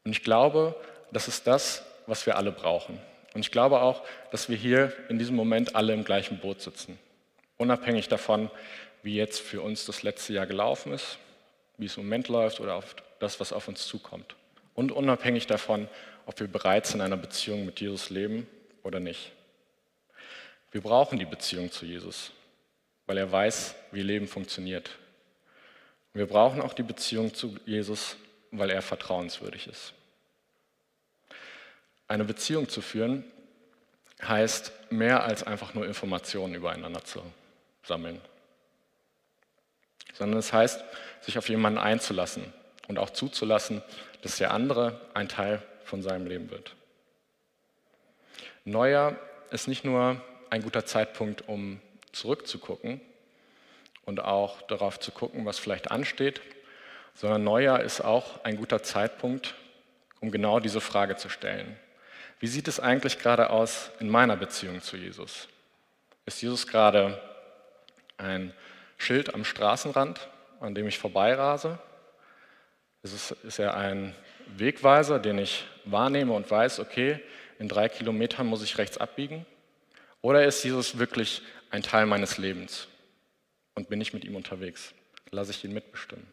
Und 0.04 0.12
ich 0.12 0.22
glaube, 0.22 0.80
das 1.10 1.28
ist 1.28 1.46
das, 1.46 1.82
was 2.06 2.24
wir 2.26 2.36
alle 2.36 2.52
brauchen. 2.52 3.00
Und 3.34 3.40
ich 3.40 3.50
glaube 3.50 3.80
auch, 3.80 4.02
dass 4.30 4.48
wir 4.48 4.56
hier 4.56 4.92
in 5.08 5.18
diesem 5.18 5.36
Moment 5.36 5.76
alle 5.76 5.92
im 5.92 6.04
gleichen 6.04 6.38
Boot 6.38 6.60
sitzen. 6.60 6.98
Unabhängig 7.56 8.08
davon, 8.08 8.50
wie 9.02 9.16
jetzt 9.16 9.40
für 9.40 9.62
uns 9.62 9.84
das 9.84 10.02
letzte 10.02 10.32
Jahr 10.32 10.46
gelaufen 10.46 10.92
ist, 10.92 11.18
wie 11.76 11.86
es 11.86 11.96
im 11.96 12.04
Moment 12.04 12.28
läuft 12.28 12.60
oder 12.60 12.74
auf 12.74 12.96
das, 13.18 13.40
was 13.40 13.52
auf 13.52 13.68
uns 13.68 13.86
zukommt. 13.86 14.36
Und 14.74 14.92
unabhängig 14.92 15.46
davon, 15.46 15.88
ob 16.26 16.38
wir 16.40 16.46
bereits 16.46 16.94
in 16.94 17.00
einer 17.00 17.16
Beziehung 17.16 17.66
mit 17.66 17.80
Jesus 17.80 18.10
leben 18.10 18.46
oder 18.82 19.00
nicht. 19.00 19.32
Wir 20.70 20.82
brauchen 20.82 21.18
die 21.18 21.24
Beziehung 21.24 21.72
zu 21.72 21.86
Jesus, 21.86 22.32
weil 23.06 23.18
er 23.18 23.32
weiß, 23.32 23.74
wie 23.92 24.02
Leben 24.02 24.28
funktioniert. 24.28 24.90
wir 26.12 26.26
brauchen 26.26 26.60
auch 26.60 26.74
die 26.74 26.82
Beziehung 26.82 27.32
zu 27.32 27.56
Jesus, 27.64 28.16
weil 28.50 28.70
er 28.70 28.82
vertrauenswürdig 28.82 29.66
ist. 29.66 29.94
Eine 32.08 32.24
Beziehung 32.24 32.68
zu 32.70 32.80
führen 32.80 33.22
heißt 34.22 34.72
mehr 34.90 35.24
als 35.24 35.42
einfach 35.42 35.74
nur 35.74 35.86
Informationen 35.86 36.54
übereinander 36.54 37.04
zu 37.04 37.22
sammeln, 37.82 38.20
sondern 40.14 40.38
es 40.38 40.52
heißt, 40.52 40.82
sich 41.20 41.38
auf 41.38 41.48
jemanden 41.48 41.78
einzulassen 41.78 42.52
und 42.88 42.98
auch 42.98 43.10
zuzulassen, 43.10 43.82
dass 44.22 44.38
der 44.38 44.52
andere 44.52 45.00
ein 45.14 45.28
Teil 45.28 45.62
von 45.84 46.02
seinem 46.02 46.26
Leben 46.26 46.50
wird. 46.50 46.74
Neujahr 48.64 49.16
ist 49.50 49.68
nicht 49.68 49.84
nur 49.84 50.20
ein 50.50 50.62
guter 50.62 50.86
Zeitpunkt, 50.86 51.46
um 51.46 51.80
zurückzugucken 52.12 53.00
und 54.04 54.20
auch 54.20 54.62
darauf 54.62 54.98
zu 54.98 55.12
gucken, 55.12 55.44
was 55.44 55.58
vielleicht 55.58 55.90
ansteht, 55.90 56.40
sondern 57.14 57.44
Neujahr 57.44 57.82
ist 57.82 58.00
auch 58.00 58.44
ein 58.44 58.56
guter 58.56 58.82
Zeitpunkt, 58.82 59.54
um 60.20 60.30
genau 60.30 60.60
diese 60.60 60.80
Frage 60.80 61.16
zu 61.16 61.28
stellen. 61.28 61.76
Wie 62.40 62.46
sieht 62.46 62.68
es 62.68 62.78
eigentlich 62.78 63.18
gerade 63.18 63.50
aus 63.50 63.90
in 64.00 64.08
meiner 64.08 64.36
Beziehung 64.36 64.80
zu 64.80 64.96
Jesus? 64.96 65.48
Ist 66.24 66.40
Jesus 66.40 66.66
gerade 66.66 67.20
ein 68.16 68.52
Schild 68.96 69.34
am 69.34 69.44
Straßenrand, 69.44 70.28
an 70.60 70.74
dem 70.74 70.86
ich 70.86 70.98
vorbeirase? 70.98 71.78
Ist, 73.02 73.12
es, 73.12 73.30
ist 73.44 73.58
er 73.58 73.76
ein 73.76 74.14
Wegweiser, 74.56 75.18
den 75.18 75.38
ich 75.38 75.64
wahrnehme 75.84 76.32
und 76.32 76.50
weiß, 76.50 76.80
okay, 76.80 77.20
in 77.58 77.68
drei 77.68 77.88
Kilometern 77.88 78.46
muss 78.46 78.62
ich 78.62 78.78
rechts 78.78 78.98
abbiegen? 78.98 79.46
Oder 80.20 80.44
ist 80.44 80.62
Jesus 80.64 80.98
wirklich 80.98 81.42
ein 81.70 81.82
Teil 81.82 82.06
meines 82.06 82.38
Lebens 82.38 82.88
und 83.74 83.88
bin 83.88 84.00
ich 84.00 84.12
mit 84.12 84.24
ihm 84.24 84.36
unterwegs? 84.36 84.94
Lasse 85.30 85.50
ich 85.50 85.64
ihn 85.64 85.72
mitbestimmen? 85.72 86.26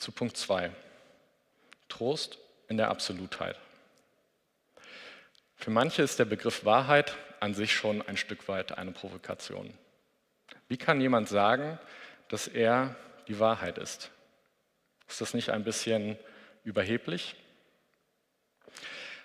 Zu 0.00 0.12
Punkt 0.12 0.38
2. 0.38 0.70
Trost 1.90 2.38
in 2.68 2.78
der 2.78 2.88
Absolutheit. 2.88 3.58
Für 5.56 5.70
manche 5.70 6.00
ist 6.00 6.18
der 6.18 6.24
Begriff 6.24 6.64
Wahrheit 6.64 7.18
an 7.38 7.52
sich 7.52 7.74
schon 7.74 8.00
ein 8.00 8.16
Stück 8.16 8.48
weit 8.48 8.78
eine 8.78 8.92
Provokation. 8.92 9.74
Wie 10.68 10.78
kann 10.78 11.02
jemand 11.02 11.28
sagen, 11.28 11.78
dass 12.28 12.48
er 12.48 12.96
die 13.28 13.38
Wahrheit 13.38 13.76
ist? 13.76 14.10
Ist 15.06 15.20
das 15.20 15.34
nicht 15.34 15.50
ein 15.50 15.64
bisschen 15.64 16.18
überheblich? 16.64 17.36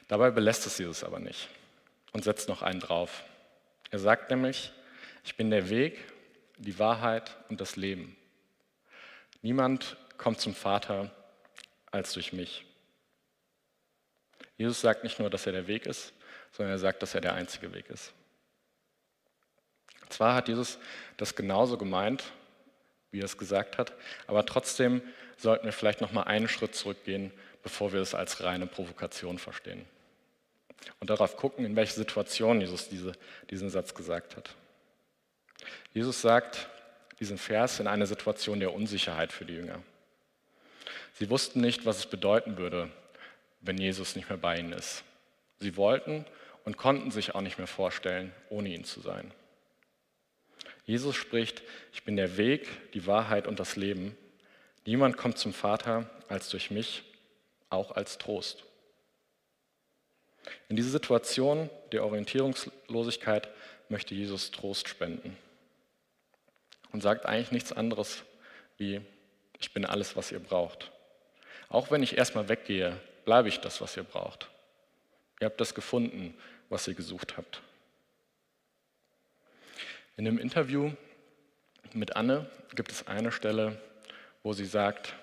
Dabei 0.09 0.29
belässt 0.29 0.67
es 0.67 0.77
Jesus 0.77 1.05
aber 1.05 1.19
nicht 1.19 1.47
und 2.11 2.25
setzt 2.25 2.49
noch 2.49 2.61
einen 2.61 2.81
drauf. 2.81 3.23
Er 3.91 3.99
sagt 3.99 4.29
nämlich, 4.29 4.73
ich 5.23 5.37
bin 5.37 5.51
der 5.51 5.69
Weg, 5.69 6.03
die 6.57 6.77
Wahrheit 6.79 7.37
und 7.47 7.61
das 7.61 7.77
Leben. 7.77 8.17
Niemand 9.41 9.95
kommt 10.17 10.39
zum 10.39 10.55
Vater 10.55 11.11
als 11.91 12.13
durch 12.13 12.33
mich. 12.33 12.65
Jesus 14.57 14.81
sagt 14.81 15.03
nicht 15.03 15.19
nur, 15.19 15.29
dass 15.29 15.45
er 15.45 15.51
der 15.51 15.67
Weg 15.67 15.85
ist, 15.85 16.13
sondern 16.51 16.73
er 16.73 16.79
sagt, 16.79 17.01
dass 17.01 17.15
er 17.15 17.21
der 17.21 17.33
einzige 17.33 17.73
Weg 17.73 17.89
ist. 17.89 18.13
Zwar 20.09 20.35
hat 20.35 20.47
Jesus 20.47 20.77
das 21.17 21.35
genauso 21.35 21.77
gemeint, 21.77 22.23
wie 23.11 23.19
er 23.19 23.25
es 23.25 23.37
gesagt 23.37 23.77
hat, 23.77 23.93
aber 24.27 24.45
trotzdem 24.45 25.01
sollten 25.37 25.65
wir 25.65 25.73
vielleicht 25.73 26.01
noch 26.01 26.11
mal 26.11 26.23
einen 26.23 26.47
Schritt 26.47 26.75
zurückgehen, 26.75 27.31
bevor 27.63 27.91
wir 27.93 28.01
es 28.01 28.13
als 28.13 28.43
reine 28.43 28.67
Provokation 28.67 29.39
verstehen. 29.39 29.85
und 30.99 31.09
darauf 31.09 31.35
gucken, 31.35 31.65
in 31.65 31.75
welche 31.75 31.93
Situation 31.93 32.61
Jesus 32.61 32.89
diese, 32.89 33.13
diesen 33.49 33.69
Satz 33.69 33.95
gesagt 33.95 34.37
hat. 34.37 34.53
Jesus 35.93 36.21
sagt 36.21 36.69
diesen 37.19 37.37
Vers 37.37 37.79
in 37.79 37.87
einer 37.87 38.05
Situation 38.05 38.59
der 38.59 38.73
Unsicherheit 38.73 39.31
für 39.31 39.45
die 39.45 39.55
Jünger. 39.55 39.81
Sie 41.17 41.29
wussten 41.29 41.61
nicht, 41.61 41.85
was 41.85 41.99
es 41.99 42.05
bedeuten 42.07 42.57
würde, 42.57 42.91
wenn 43.61 43.77
Jesus 43.77 44.17
nicht 44.17 44.27
mehr 44.27 44.37
bei 44.37 44.59
ihnen 44.59 44.73
ist. 44.73 45.03
Sie 45.59 45.77
wollten 45.77 46.25
und 46.65 46.75
konnten 46.75 47.09
sich 47.09 47.33
auch 47.33 47.41
nicht 47.41 47.57
mehr 47.57 47.67
vorstellen, 47.67 48.33
ohne 48.49 48.69
ihn 48.69 48.83
zu 48.83 48.99
sein. 48.99 49.31
Jesus 50.85 51.15
spricht, 51.15 51.63
ich 51.93 52.03
bin 52.03 52.17
der 52.17 52.35
Weg, 52.35 52.91
die 52.91 53.07
Wahrheit 53.07 53.47
und 53.47 53.61
das 53.61 53.77
Leben. 53.77 54.17
Niemand 54.85 55.15
kommt 55.15 55.37
zum 55.37 55.53
Vater 55.53 56.09
als 56.27 56.49
durch 56.49 56.69
mich, 56.69 57.03
auch 57.69 57.91
als 57.91 58.17
Trost. 58.17 58.65
In 60.67 60.75
diese 60.75 60.89
Situation 60.89 61.69
der 61.93 62.03
Orientierungslosigkeit 62.03 63.49
möchte 63.87 64.13
Jesus 64.13 64.51
Trost 64.51 64.89
spenden 64.89 65.37
und 66.91 67.01
sagt 67.01 67.25
eigentlich 67.25 67.51
nichts 67.51 67.71
anderes 67.71 68.23
wie, 68.77 68.99
ich 69.61 69.73
bin 69.73 69.85
alles, 69.85 70.17
was 70.17 70.33
ihr 70.33 70.39
braucht. 70.39 70.91
Auch 71.69 71.91
wenn 71.91 72.03
ich 72.03 72.17
erstmal 72.17 72.49
weggehe, 72.49 72.99
bleibe 73.25 73.49
ich 73.49 73.59
das, 73.59 73.81
was 73.81 73.97
ihr 73.97 74.03
braucht. 74.03 74.49
Ihr 75.39 75.45
habt 75.45 75.59
das 75.59 75.75
gefunden, 75.75 76.33
was 76.69 76.87
ihr 76.87 76.93
gesucht 76.93 77.37
habt. 77.37 77.61
In 80.17 80.27
einem 80.27 80.37
Interview 80.37 80.91
mit 81.93 82.15
Anne 82.15 82.49
gibt 82.75 82.91
es 82.91 83.07
eine 83.07 83.31
Stelle, 83.31 83.79
wo 84.43 84.53
sie 84.53 84.65
sagt, 84.65 85.13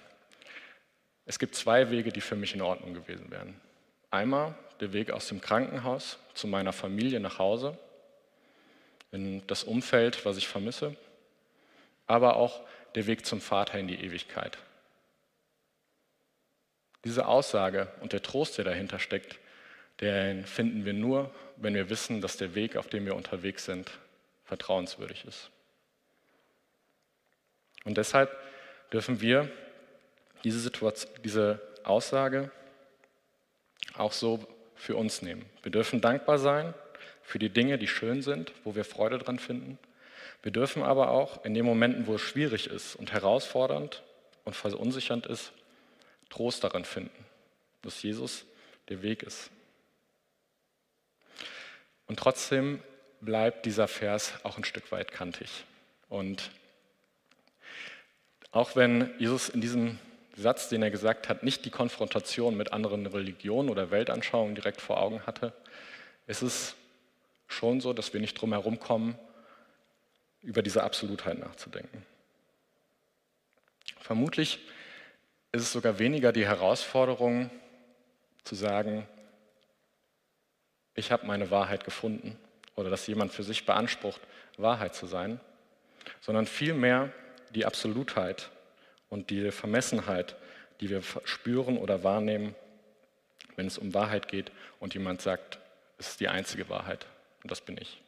es 1.24 1.38
gibt 1.38 1.54
zwei 1.54 1.90
Wege, 1.90 2.12
die 2.12 2.20
für 2.20 2.36
mich 2.36 2.54
in 2.54 2.62
Ordnung 2.62 2.94
gewesen 2.94 3.30
wären. 3.30 3.60
Einmal 4.10 4.54
der 4.80 4.92
Weg 4.92 5.10
aus 5.10 5.28
dem 5.28 5.40
Krankenhaus 5.40 6.18
zu 6.34 6.46
meiner 6.46 6.72
Familie 6.72 7.20
nach 7.20 7.38
Hause, 7.38 7.78
in 9.12 9.46
das 9.46 9.64
Umfeld, 9.64 10.24
was 10.24 10.36
ich 10.36 10.48
vermisse, 10.48 10.96
aber 12.06 12.36
auch 12.36 12.60
der 12.94 13.06
Weg 13.06 13.24
zum 13.24 13.40
Vater 13.40 13.78
in 13.78 13.88
die 13.88 14.02
Ewigkeit. 14.02 14.58
Diese 17.04 17.26
Aussage 17.26 17.88
und 18.00 18.12
der 18.12 18.22
Trost, 18.22 18.58
der 18.58 18.64
dahinter 18.64 18.98
steckt, 18.98 19.38
den 20.00 20.44
finden 20.46 20.84
wir 20.84 20.92
nur, 20.92 21.32
wenn 21.56 21.74
wir 21.74 21.90
wissen, 21.90 22.20
dass 22.20 22.36
der 22.36 22.54
Weg, 22.54 22.76
auf 22.76 22.88
dem 22.88 23.06
wir 23.06 23.14
unterwegs 23.14 23.64
sind, 23.64 23.90
vertrauenswürdig 24.44 25.24
ist. 25.26 25.50
Und 27.84 27.98
deshalb 27.98 28.36
dürfen 28.92 29.20
wir 29.20 29.50
diese, 30.44 30.60
Situation, 30.60 31.10
diese 31.24 31.60
Aussage 31.84 32.50
auch 33.94 34.12
so 34.12 34.46
für 34.74 34.96
uns 34.96 35.22
nehmen. 35.22 35.44
Wir 35.62 35.72
dürfen 35.72 36.00
dankbar 36.00 36.38
sein 36.38 36.74
für 37.22 37.38
die 37.38 37.50
Dinge, 37.50 37.78
die 37.78 37.88
schön 37.88 38.22
sind, 38.22 38.52
wo 38.64 38.74
wir 38.74 38.84
Freude 38.84 39.18
dran 39.18 39.38
finden. 39.38 39.78
Wir 40.42 40.52
dürfen 40.52 40.82
aber 40.82 41.10
auch 41.10 41.44
in 41.44 41.54
den 41.54 41.64
Momenten, 41.64 42.06
wo 42.06 42.16
es 42.16 42.20
schwierig 42.20 42.66
ist 42.66 42.96
und 42.96 43.12
herausfordernd 43.12 44.02
und 44.44 44.56
verunsichernd 44.56 45.26
ist, 45.26 45.52
Trost 46.32 46.64
darin 46.64 46.86
finden, 46.86 47.26
dass 47.82 48.02
Jesus 48.02 48.46
der 48.88 49.02
Weg 49.02 49.22
ist. 49.22 49.50
Und 52.06 52.18
trotzdem 52.18 52.82
bleibt 53.20 53.66
dieser 53.66 53.86
Vers 53.86 54.32
auch 54.42 54.56
ein 54.56 54.64
Stück 54.64 54.90
weit 54.92 55.12
kantig. 55.12 55.64
Und 56.08 56.50
auch 58.50 58.76
wenn 58.76 59.12
Jesus 59.18 59.50
in 59.50 59.60
diesem 59.60 59.98
Satz, 60.34 60.70
den 60.70 60.82
er 60.82 60.90
gesagt 60.90 61.28
hat, 61.28 61.42
nicht 61.42 61.66
die 61.66 61.70
Konfrontation 61.70 62.56
mit 62.56 62.72
anderen 62.72 63.06
Religionen 63.06 63.68
oder 63.68 63.90
Weltanschauungen 63.90 64.54
direkt 64.54 64.80
vor 64.80 65.02
Augen 65.02 65.26
hatte, 65.26 65.52
ist 66.26 66.40
es 66.40 66.74
schon 67.46 67.82
so, 67.82 67.92
dass 67.92 68.14
wir 68.14 68.20
nicht 68.20 68.40
drum 68.40 68.52
herum 68.52 68.80
kommen, 68.80 69.18
über 70.40 70.62
diese 70.62 70.82
Absolutheit 70.82 71.38
nachzudenken. 71.38 72.06
Vermutlich 74.00 74.58
ist 75.52 75.62
es 75.62 75.72
sogar 75.72 75.98
weniger 75.98 76.32
die 76.32 76.46
Herausforderung 76.46 77.50
zu 78.42 78.54
sagen, 78.54 79.06
ich 80.94 81.12
habe 81.12 81.26
meine 81.26 81.50
Wahrheit 81.50 81.84
gefunden 81.84 82.38
oder 82.74 82.88
dass 82.88 83.06
jemand 83.06 83.32
für 83.32 83.42
sich 83.42 83.66
beansprucht, 83.66 84.20
Wahrheit 84.56 84.94
zu 84.94 85.06
sein, 85.06 85.40
sondern 86.20 86.46
vielmehr 86.46 87.12
die 87.54 87.66
Absolutheit 87.66 88.50
und 89.10 89.28
die 89.28 89.50
Vermessenheit, 89.50 90.36
die 90.80 90.88
wir 90.88 91.02
spüren 91.24 91.76
oder 91.76 92.02
wahrnehmen, 92.02 92.54
wenn 93.56 93.66
es 93.66 93.76
um 93.76 93.92
Wahrheit 93.92 94.28
geht 94.28 94.50
und 94.80 94.94
jemand 94.94 95.20
sagt, 95.20 95.58
es 95.98 96.08
ist 96.08 96.20
die 96.20 96.28
einzige 96.28 96.70
Wahrheit 96.70 97.06
und 97.42 97.50
das 97.50 97.60
bin 97.60 97.76
ich. 97.78 98.00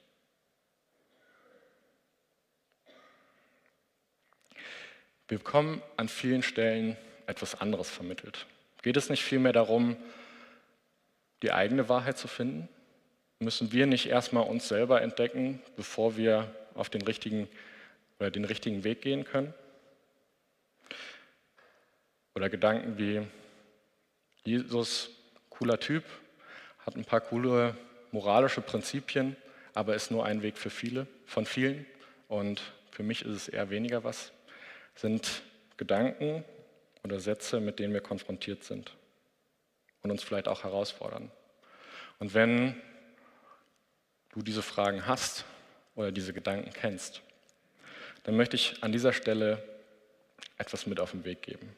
Wir 5.28 5.38
bekommen 5.38 5.82
an 5.96 6.08
vielen 6.08 6.42
Stellen 6.42 6.96
etwas 7.26 7.60
anderes 7.60 7.90
vermittelt. 7.90 8.46
Geht 8.82 8.96
es 8.96 9.08
nicht 9.08 9.22
vielmehr 9.22 9.52
darum, 9.52 9.96
die 11.42 11.52
eigene 11.52 11.88
Wahrheit 11.88 12.18
zu 12.18 12.28
finden? 12.28 12.68
Müssen 13.38 13.72
wir 13.72 13.86
nicht 13.86 14.06
erstmal 14.06 14.44
uns 14.44 14.68
selber 14.68 15.02
entdecken, 15.02 15.60
bevor 15.76 16.16
wir 16.16 16.54
auf 16.74 16.88
den 16.88 17.02
richtigen 17.02 17.48
oder 18.18 18.30
den 18.30 18.44
richtigen 18.44 18.84
Weg 18.84 19.02
gehen 19.02 19.24
können? 19.24 19.52
Oder 22.34 22.48
Gedanken 22.48 22.98
wie 22.98 23.26
Jesus, 24.44 25.10
cooler 25.50 25.78
Typ, 25.78 26.04
hat 26.84 26.96
ein 26.96 27.04
paar 27.04 27.20
coole 27.20 27.76
moralische 28.12 28.60
Prinzipien, 28.60 29.36
aber 29.72 29.94
ist 29.94 30.10
nur 30.10 30.24
ein 30.24 30.42
Weg 30.42 30.58
für 30.58 30.70
viele, 30.70 31.06
von 31.26 31.46
vielen. 31.46 31.86
Und 32.28 32.62
für 32.90 33.02
mich 33.02 33.22
ist 33.22 33.30
es 33.30 33.48
eher 33.48 33.70
weniger 33.70 34.04
was. 34.04 34.32
Sind 34.94 35.42
Gedanken 35.76 36.44
oder 37.04 37.20
Sätze, 37.20 37.60
mit 37.60 37.78
denen 37.78 37.92
wir 37.92 38.00
konfrontiert 38.00 38.64
sind 38.64 38.96
und 40.02 40.10
uns 40.10 40.22
vielleicht 40.22 40.48
auch 40.48 40.64
herausfordern. 40.64 41.30
Und 42.18 42.34
wenn 42.34 42.80
du 44.32 44.42
diese 44.42 44.62
Fragen 44.62 45.06
hast 45.06 45.44
oder 45.94 46.10
diese 46.10 46.32
Gedanken 46.32 46.72
kennst, 46.72 47.22
dann 48.24 48.36
möchte 48.36 48.56
ich 48.56 48.82
an 48.82 48.90
dieser 48.90 49.12
Stelle 49.12 49.62
etwas 50.56 50.86
mit 50.86 50.98
auf 50.98 51.10
den 51.10 51.24
Weg 51.24 51.42
geben. 51.42 51.76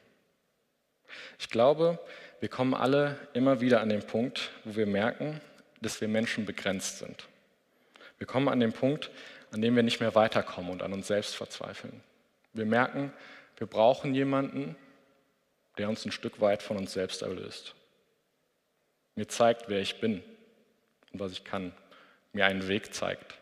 Ich 1.39 1.49
glaube, 1.49 1.99
wir 2.39 2.49
kommen 2.49 2.73
alle 2.73 3.17
immer 3.33 3.59
wieder 3.61 3.81
an 3.81 3.89
den 3.89 4.05
Punkt, 4.05 4.51
wo 4.63 4.75
wir 4.75 4.85
merken, 4.85 5.41
dass 5.81 6.01
wir 6.01 6.07
Menschen 6.07 6.45
begrenzt 6.45 6.99
sind. 6.99 7.27
Wir 8.17 8.27
kommen 8.27 8.47
an 8.47 8.59
den 8.59 8.73
Punkt, 8.73 9.11
an 9.51 9.61
dem 9.61 9.75
wir 9.75 9.83
nicht 9.83 9.99
mehr 9.99 10.15
weiterkommen 10.15 10.71
und 10.71 10.81
an 10.81 10.93
uns 10.93 11.07
selbst 11.07 11.35
verzweifeln. 11.35 12.01
Wir 12.53 12.65
merken, 12.65 13.13
wir 13.57 13.67
brauchen 13.67 14.13
jemanden, 14.13 14.75
der 15.77 15.89
uns 15.89 16.05
ein 16.05 16.11
Stück 16.11 16.41
weit 16.41 16.63
von 16.63 16.77
uns 16.77 16.93
selbst 16.93 17.21
erlöst. 17.21 17.75
Mir 19.15 19.27
zeigt, 19.27 19.69
wer 19.69 19.79
ich 19.79 19.99
bin 19.99 20.23
und 21.11 21.19
was 21.19 21.31
ich 21.31 21.43
kann 21.43 21.73
mir 22.33 22.45
einen 22.45 22.67
Weg 22.67 22.93
zeigt. 22.93 23.35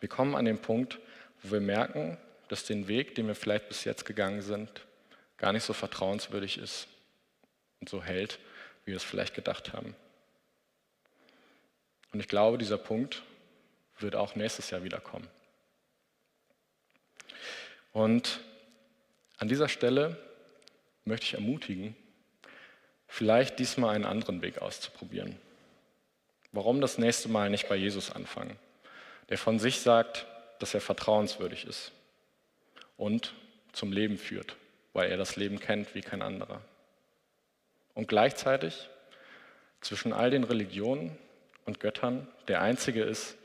Wir 0.00 0.08
kommen 0.08 0.34
an 0.34 0.44
den 0.44 0.60
Punkt, 0.60 0.98
wo 1.42 1.52
wir 1.52 1.60
merken, 1.60 2.18
dass 2.48 2.64
den 2.64 2.88
Weg, 2.88 3.14
den 3.14 3.26
wir 3.26 3.34
vielleicht 3.34 3.68
bis 3.68 3.84
jetzt 3.84 4.04
gegangen 4.04 4.42
sind, 4.42 4.86
gar 5.36 5.52
nicht 5.52 5.64
so 5.64 5.72
vertrauenswürdig 5.72 6.58
ist 6.58 6.88
und 7.80 7.88
so 7.88 8.02
hält, 8.02 8.38
wie 8.84 8.92
wir 8.92 8.96
es 8.96 9.04
vielleicht 9.04 9.34
gedacht 9.34 9.72
haben. 9.72 9.94
Und 12.12 12.20
ich 12.20 12.28
glaube, 12.28 12.58
dieser 12.58 12.78
Punkt 12.78 13.22
wird 13.98 14.16
auch 14.16 14.34
nächstes 14.34 14.70
Jahr 14.70 14.82
wiederkommen. 14.82 15.28
Und 17.92 18.40
an 19.38 19.48
dieser 19.48 19.68
Stelle 19.68 20.18
möchte 21.04 21.26
ich 21.26 21.34
ermutigen, 21.34 21.96
vielleicht 23.06 23.58
diesmal 23.58 23.94
einen 23.94 24.04
anderen 24.04 24.42
Weg 24.42 24.62
auszuprobieren. 24.62 25.36
Warum 26.52 26.80
das 26.80 26.98
nächste 26.98 27.28
Mal 27.28 27.50
nicht 27.50 27.68
bei 27.68 27.76
Jesus 27.76 28.10
anfangen, 28.10 28.56
der 29.28 29.38
von 29.38 29.58
sich 29.58 29.80
sagt, 29.80 30.26
dass 30.58 30.74
er 30.74 30.80
vertrauenswürdig 30.80 31.66
ist 31.66 31.92
und 32.96 33.34
zum 33.72 33.92
Leben 33.92 34.18
führt, 34.18 34.56
weil 34.92 35.10
er 35.10 35.16
das 35.16 35.36
Leben 35.36 35.60
kennt 35.60 35.94
wie 35.94 36.00
kein 36.00 36.22
anderer. 36.22 36.60
Und 37.94 38.08
gleichzeitig 38.08 38.88
zwischen 39.80 40.12
all 40.12 40.30
den 40.30 40.44
Religionen 40.44 41.16
und 41.64 41.80
Göttern 41.80 42.28
der 42.48 42.62
Einzige 42.62 43.02
ist, 43.02 43.36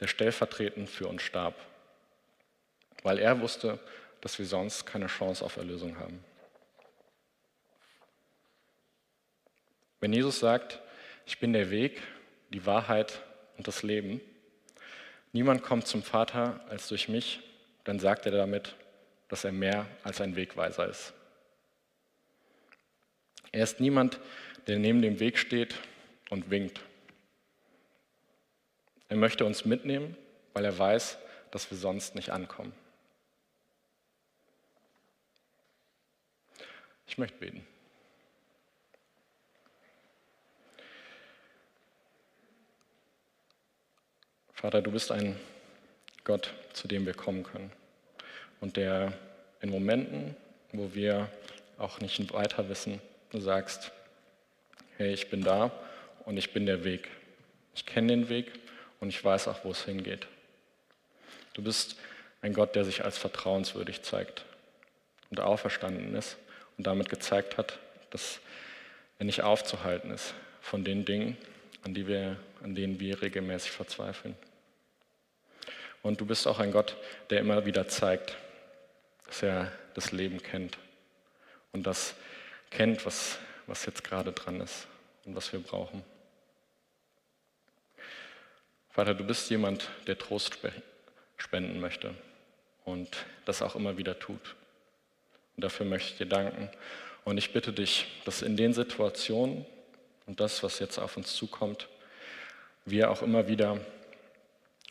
der 0.00 0.06
stellvertretend 0.06 0.88
für 0.88 1.08
uns 1.08 1.22
starb, 1.22 1.54
weil 3.02 3.18
er 3.18 3.40
wusste, 3.40 3.78
dass 4.20 4.38
wir 4.38 4.46
sonst 4.46 4.86
keine 4.86 5.06
Chance 5.06 5.44
auf 5.44 5.56
Erlösung 5.56 5.98
haben. 5.98 6.22
Wenn 10.00 10.12
Jesus 10.12 10.40
sagt, 10.40 10.80
ich 11.26 11.38
bin 11.38 11.52
der 11.52 11.70
Weg, 11.70 12.00
die 12.50 12.66
Wahrheit 12.66 13.22
und 13.56 13.68
das 13.68 13.82
Leben. 13.82 14.20
Niemand 15.32 15.62
kommt 15.62 15.86
zum 15.86 16.02
Vater 16.02 16.64
als 16.68 16.88
durch 16.88 17.08
mich, 17.08 17.40
dann 17.84 18.00
sagt 18.00 18.26
er 18.26 18.32
damit, 18.32 18.74
dass 19.28 19.44
er 19.44 19.52
mehr 19.52 19.86
als 20.02 20.20
ein 20.20 20.34
Wegweiser 20.34 20.88
ist. 20.88 21.12
Er 23.52 23.62
ist 23.62 23.80
niemand, 23.80 24.18
der 24.66 24.78
neben 24.78 25.02
dem 25.02 25.20
Weg 25.20 25.38
steht 25.38 25.74
und 26.30 26.50
winkt. 26.50 26.80
Er 29.08 29.16
möchte 29.16 29.44
uns 29.44 29.64
mitnehmen, 29.64 30.16
weil 30.52 30.64
er 30.64 30.78
weiß, 30.78 31.18
dass 31.50 31.70
wir 31.70 31.78
sonst 31.78 32.14
nicht 32.14 32.30
ankommen. 32.30 32.72
Ich 37.06 37.18
möchte 37.18 37.38
beten. 37.38 37.66
Vater, 44.60 44.82
du 44.82 44.90
bist 44.90 45.10
ein 45.10 45.40
Gott, 46.22 46.52
zu 46.74 46.86
dem 46.86 47.06
wir 47.06 47.14
kommen 47.14 47.44
können 47.44 47.72
und 48.60 48.76
der 48.76 49.14
in 49.62 49.70
Momenten, 49.70 50.36
wo 50.72 50.92
wir 50.92 51.30
auch 51.78 51.98
nicht 52.00 52.34
weiter 52.34 52.68
wissen, 52.68 53.00
du 53.30 53.40
sagst, 53.40 53.90
hey, 54.98 55.14
ich 55.14 55.30
bin 55.30 55.42
da 55.42 55.72
und 56.26 56.36
ich 56.36 56.52
bin 56.52 56.66
der 56.66 56.84
Weg. 56.84 57.08
Ich 57.74 57.86
kenne 57.86 58.08
den 58.08 58.28
Weg 58.28 58.52
und 59.00 59.08
ich 59.08 59.24
weiß 59.24 59.48
auch, 59.48 59.64
wo 59.64 59.70
es 59.70 59.86
hingeht. 59.86 60.26
Du 61.54 61.62
bist 61.62 61.96
ein 62.42 62.52
Gott, 62.52 62.74
der 62.74 62.84
sich 62.84 63.02
als 63.02 63.16
vertrauenswürdig 63.16 64.02
zeigt 64.02 64.44
und 65.30 65.40
auferstanden 65.40 66.14
ist 66.14 66.36
und 66.76 66.86
damit 66.86 67.08
gezeigt 67.08 67.56
hat, 67.56 67.78
dass 68.10 68.40
er 69.18 69.24
nicht 69.24 69.42
aufzuhalten 69.42 70.10
ist 70.10 70.34
von 70.60 70.84
den 70.84 71.06
Dingen, 71.06 71.38
an, 71.82 71.94
die 71.94 72.06
wir, 72.06 72.36
an 72.62 72.74
denen 72.74 73.00
wir 73.00 73.22
regelmäßig 73.22 73.70
verzweifeln. 73.70 74.36
Und 76.02 76.20
du 76.20 76.26
bist 76.26 76.46
auch 76.46 76.58
ein 76.58 76.72
Gott, 76.72 76.96
der 77.28 77.40
immer 77.40 77.66
wieder 77.66 77.88
zeigt, 77.88 78.36
dass 79.26 79.42
er 79.42 79.72
das 79.94 80.12
Leben 80.12 80.42
kennt 80.42 80.78
und 81.72 81.86
das 81.86 82.14
kennt, 82.70 83.04
was, 83.04 83.38
was 83.66 83.84
jetzt 83.86 84.04
gerade 84.04 84.32
dran 84.32 84.60
ist 84.60 84.86
und 85.24 85.36
was 85.36 85.52
wir 85.52 85.60
brauchen. 85.60 86.02
Vater, 88.90 89.14
du 89.14 89.24
bist 89.24 89.50
jemand, 89.50 89.88
der 90.06 90.18
Trost 90.18 90.58
spenden 91.36 91.80
möchte 91.80 92.14
und 92.84 93.24
das 93.44 93.62
auch 93.62 93.76
immer 93.76 93.96
wieder 93.96 94.18
tut. 94.18 94.56
Und 95.56 95.64
dafür 95.64 95.86
möchte 95.86 96.12
ich 96.12 96.18
dir 96.18 96.26
danken. 96.26 96.68
Und 97.24 97.38
ich 97.38 97.52
bitte 97.52 97.72
dich, 97.72 98.06
dass 98.24 98.42
in 98.42 98.56
den 98.56 98.72
Situationen 98.72 99.64
und 100.26 100.40
das, 100.40 100.62
was 100.62 100.78
jetzt 100.78 100.98
auf 100.98 101.16
uns 101.16 101.34
zukommt, 101.34 101.88
wir 102.84 103.10
auch 103.10 103.22
immer 103.22 103.46
wieder 103.46 103.78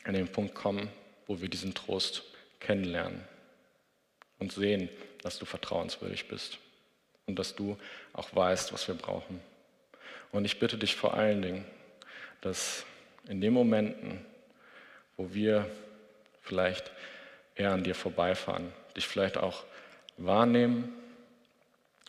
an 0.04 0.14
den 0.14 0.28
Punkt 0.28 0.54
kommen, 0.54 0.90
wo 1.30 1.40
wir 1.40 1.48
diesen 1.48 1.74
Trost 1.74 2.24
kennenlernen 2.58 3.22
und 4.40 4.52
sehen, 4.52 4.88
dass 5.22 5.38
du 5.38 5.44
vertrauenswürdig 5.44 6.26
bist 6.26 6.58
und 7.26 7.38
dass 7.38 7.54
du 7.54 7.78
auch 8.12 8.34
weißt, 8.34 8.72
was 8.72 8.88
wir 8.88 8.96
brauchen. 8.96 9.40
Und 10.32 10.44
ich 10.44 10.58
bitte 10.58 10.76
dich 10.76 10.96
vor 10.96 11.14
allen 11.14 11.40
Dingen, 11.40 11.64
dass 12.40 12.84
in 13.28 13.40
den 13.40 13.52
Momenten, 13.52 14.26
wo 15.16 15.32
wir 15.32 15.70
vielleicht 16.42 16.90
eher 17.54 17.70
an 17.70 17.84
dir 17.84 17.94
vorbeifahren, 17.94 18.72
dich 18.96 19.06
vielleicht 19.06 19.36
auch 19.36 19.62
wahrnehmen, 20.16 20.92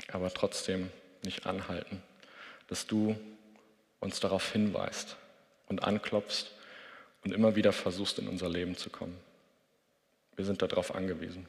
aber 0.07 0.33
trotzdem 0.33 0.89
nicht 1.21 1.45
anhalten, 1.45 2.01
dass 2.69 2.87
du 2.87 3.15
uns 3.99 4.19
darauf 4.19 4.51
hinweist 4.51 5.15
und 5.67 5.83
anklopfst 5.83 6.51
und 7.23 7.33
immer 7.33 7.55
wieder 7.55 7.71
versuchst, 7.71 8.19
in 8.19 8.27
unser 8.27 8.49
Leben 8.49 8.75
zu 8.75 8.89
kommen. 8.89 9.17
Wir 10.35 10.45
sind 10.45 10.61
darauf 10.61 10.95
angewiesen. 10.95 11.47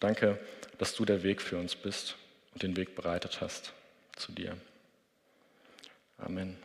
Danke, 0.00 0.38
dass 0.78 0.94
du 0.94 1.04
der 1.04 1.22
Weg 1.22 1.42
für 1.42 1.58
uns 1.58 1.74
bist 1.74 2.16
und 2.52 2.62
den 2.62 2.76
Weg 2.76 2.94
bereitet 2.94 3.40
hast 3.40 3.72
zu 4.16 4.32
dir. 4.32 4.56
Amen. 6.18 6.56